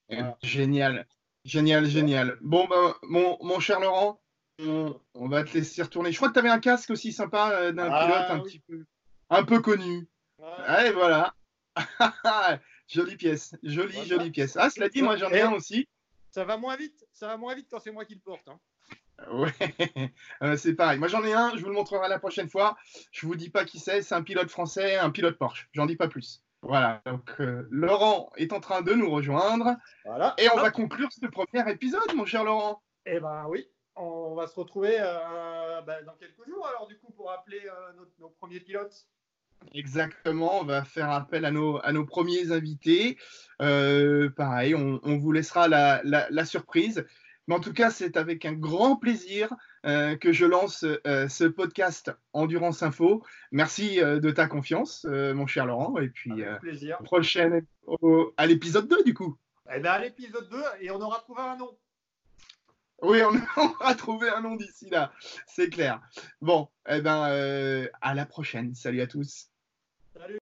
Voilà. 0.09 0.37
Génial, 0.43 1.07
génial, 1.45 1.85
génial. 1.85 2.37
Bon, 2.41 2.67
ben, 2.67 2.95
mon, 3.03 3.37
mon 3.41 3.59
cher 3.59 3.79
Laurent, 3.79 4.19
on, 4.59 4.99
on 5.13 5.27
va 5.29 5.43
te 5.43 5.53
laisser 5.53 5.83
retourner. 5.83 6.11
Je 6.11 6.17
crois 6.17 6.29
que 6.29 6.33
tu 6.33 6.39
avais 6.39 6.49
un 6.49 6.59
casque 6.59 6.89
aussi 6.89 7.13
sympa 7.13 7.51
euh, 7.53 7.71
d'un 7.71 7.89
Ah, 7.91 8.05
pilote 8.05 8.29
un 8.31 8.39
oui. 8.43 8.49
petit 8.49 8.59
peu, 8.59 8.85
un 9.29 9.43
peu 9.45 9.61
connu. 9.61 10.07
Allez, 10.65 10.91
voilà. 10.91 11.35
jolie 12.87 13.15
pièce, 13.15 13.55
jolie, 13.63 13.93
Voilà. 13.93 14.07
jolie 14.07 14.31
pièce. 14.31 14.57
Ah, 14.57 14.69
cela 14.69 14.89
dit, 14.89 15.01
moi 15.01 15.15
j'en 15.17 15.29
ai 15.31 15.37
Et- 15.37 15.41
un 15.41 15.53
aussi. 15.53 15.87
Ça 16.31 16.43
va 16.45 16.57
moins 16.57 16.75
vite, 16.75 17.05
ça 17.11 17.27
va 17.27 17.37
moins 17.37 17.55
vite 17.55 17.67
quand 17.71 17.79
c'est 17.79 17.91
moi 17.91 18.05
qui 18.05 18.13
le 18.15 18.21
porte. 18.21 18.47
hein. 18.49 18.59
Ouais, 19.31 19.51
Euh, 20.43 20.55
c'est 20.57 20.73
pareil. 20.75 20.99
Moi 20.99 21.07
j'en 21.07 21.23
ai 21.23 21.33
un, 21.33 21.51
je 21.55 21.61
vous 21.61 21.67
le 21.69 21.73
montrerai 21.75 22.07
la 22.09 22.19
prochaine 22.19 22.49
fois. 22.49 22.77
Je 23.11 23.25
vous 23.27 23.35
dis 23.35 23.49
pas 23.49 23.65
qui 23.65 23.79
c'est, 23.79 24.01
c'est 24.01 24.15
un 24.15 24.23
pilote 24.23 24.49
français, 24.49 24.95
un 24.97 25.09
pilote 25.11 25.37
Porsche. 25.37 25.67
J'en 25.73 25.85
dis 25.85 25.95
pas 25.97 26.07
plus. 26.07 26.43
Voilà, 26.61 27.01
donc 27.05 27.29
euh, 27.39 27.65
Laurent 27.71 28.31
est 28.35 28.51
en 28.51 28.59
train 28.59 28.81
de 28.81 28.93
nous 28.93 29.09
rejoindre 29.09 29.75
Voilà. 30.05 30.33
et 30.37 30.49
on 30.49 30.55
Hop. 30.57 30.61
va 30.61 30.71
conclure 30.71 31.07
ce 31.11 31.25
premier 31.27 31.69
épisode, 31.71 32.13
mon 32.15 32.25
cher 32.25 32.43
Laurent. 32.43 32.81
Eh 33.05 33.19
ben 33.21 33.45
oui, 33.47 33.65
on 33.95 34.35
va 34.35 34.45
se 34.47 34.55
retrouver 34.59 34.97
euh, 34.99 35.81
bah, 35.81 36.01
dans 36.03 36.15
quelques 36.15 36.45
jours 36.47 36.67
alors 36.67 36.87
du 36.87 36.97
coup 36.99 37.11
pour 37.13 37.31
appeler 37.31 37.61
nos, 37.97 38.05
nos 38.19 38.29
premiers 38.29 38.59
pilotes. 38.59 39.07
Exactement, 39.73 40.59
on 40.61 40.63
va 40.63 40.83
faire 40.85 41.09
appel 41.09 41.43
à 41.45 41.51
nos, 41.51 41.79
à 41.83 41.91
nos 41.91 42.05
premiers 42.05 42.51
invités. 42.51 43.17
Euh, 43.61 44.29
pareil, 44.29 44.73
on, 44.73 44.99
on 45.03 45.17
vous 45.17 45.31
laissera 45.31 45.67
la, 45.67 46.01
la- 46.03 46.27
la 46.29 46.45
surprise. 46.45 47.05
Mais 47.49 47.55
en 47.55 47.59
tout 47.59 47.73
cas, 47.73 47.89
c'est 47.89 48.15
avec 48.15 48.45
un 48.45 48.53
grand 48.53 48.95
plaisir 48.95 49.51
euh, 49.83 50.15
que 50.15 50.31
je 50.31 50.45
lance 50.45 50.85
euh, 51.07 51.27
ce 51.27 51.45
podcast 51.45 52.11
Endurance 52.33 52.83
Info. 52.83 53.25
Merci 53.51 53.99
euh, 54.03 54.19
de 54.19 54.29
ta 54.29 54.45
confiance, 54.45 55.03
mon 55.09 55.47
cher 55.47 55.65
Laurent. 55.65 55.97
Et 55.97 56.09
puis, 56.09 56.43
Avec 56.43 56.59
plaisir. 56.61 56.99
prochaine 56.99 57.65
au- 57.87 58.31
à 58.37 58.45
l'épisode 58.45 58.87
2, 58.87 59.03
du 59.03 59.15
coup. 59.15 59.35
Eh 59.75 59.79
ben 59.79 59.89
à 59.93 59.97
l'épisode 59.99 60.47
2 60.51 60.61
et 60.81 60.91
on 60.91 61.01
aura 61.01 61.21
trouvé 61.21 61.41
un 61.41 61.57
nom. 61.57 61.75
Oui, 63.01 63.19
on, 63.23 63.31
aura 63.81 63.95
trouvé 63.95 64.29
un 64.29 64.41
nom 64.41 64.55
d'ici 64.55 64.87
là, 64.91 65.11
c'est 65.47 65.71
clair. 65.71 66.01
Bon, 66.41 66.69
eh 66.87 67.01
ben, 67.01 67.87
à 67.99 68.13
la 68.13 68.25
prochaine. 68.27 68.75
Salut 68.75 69.01
à 69.01 69.07
tous. 69.07 69.47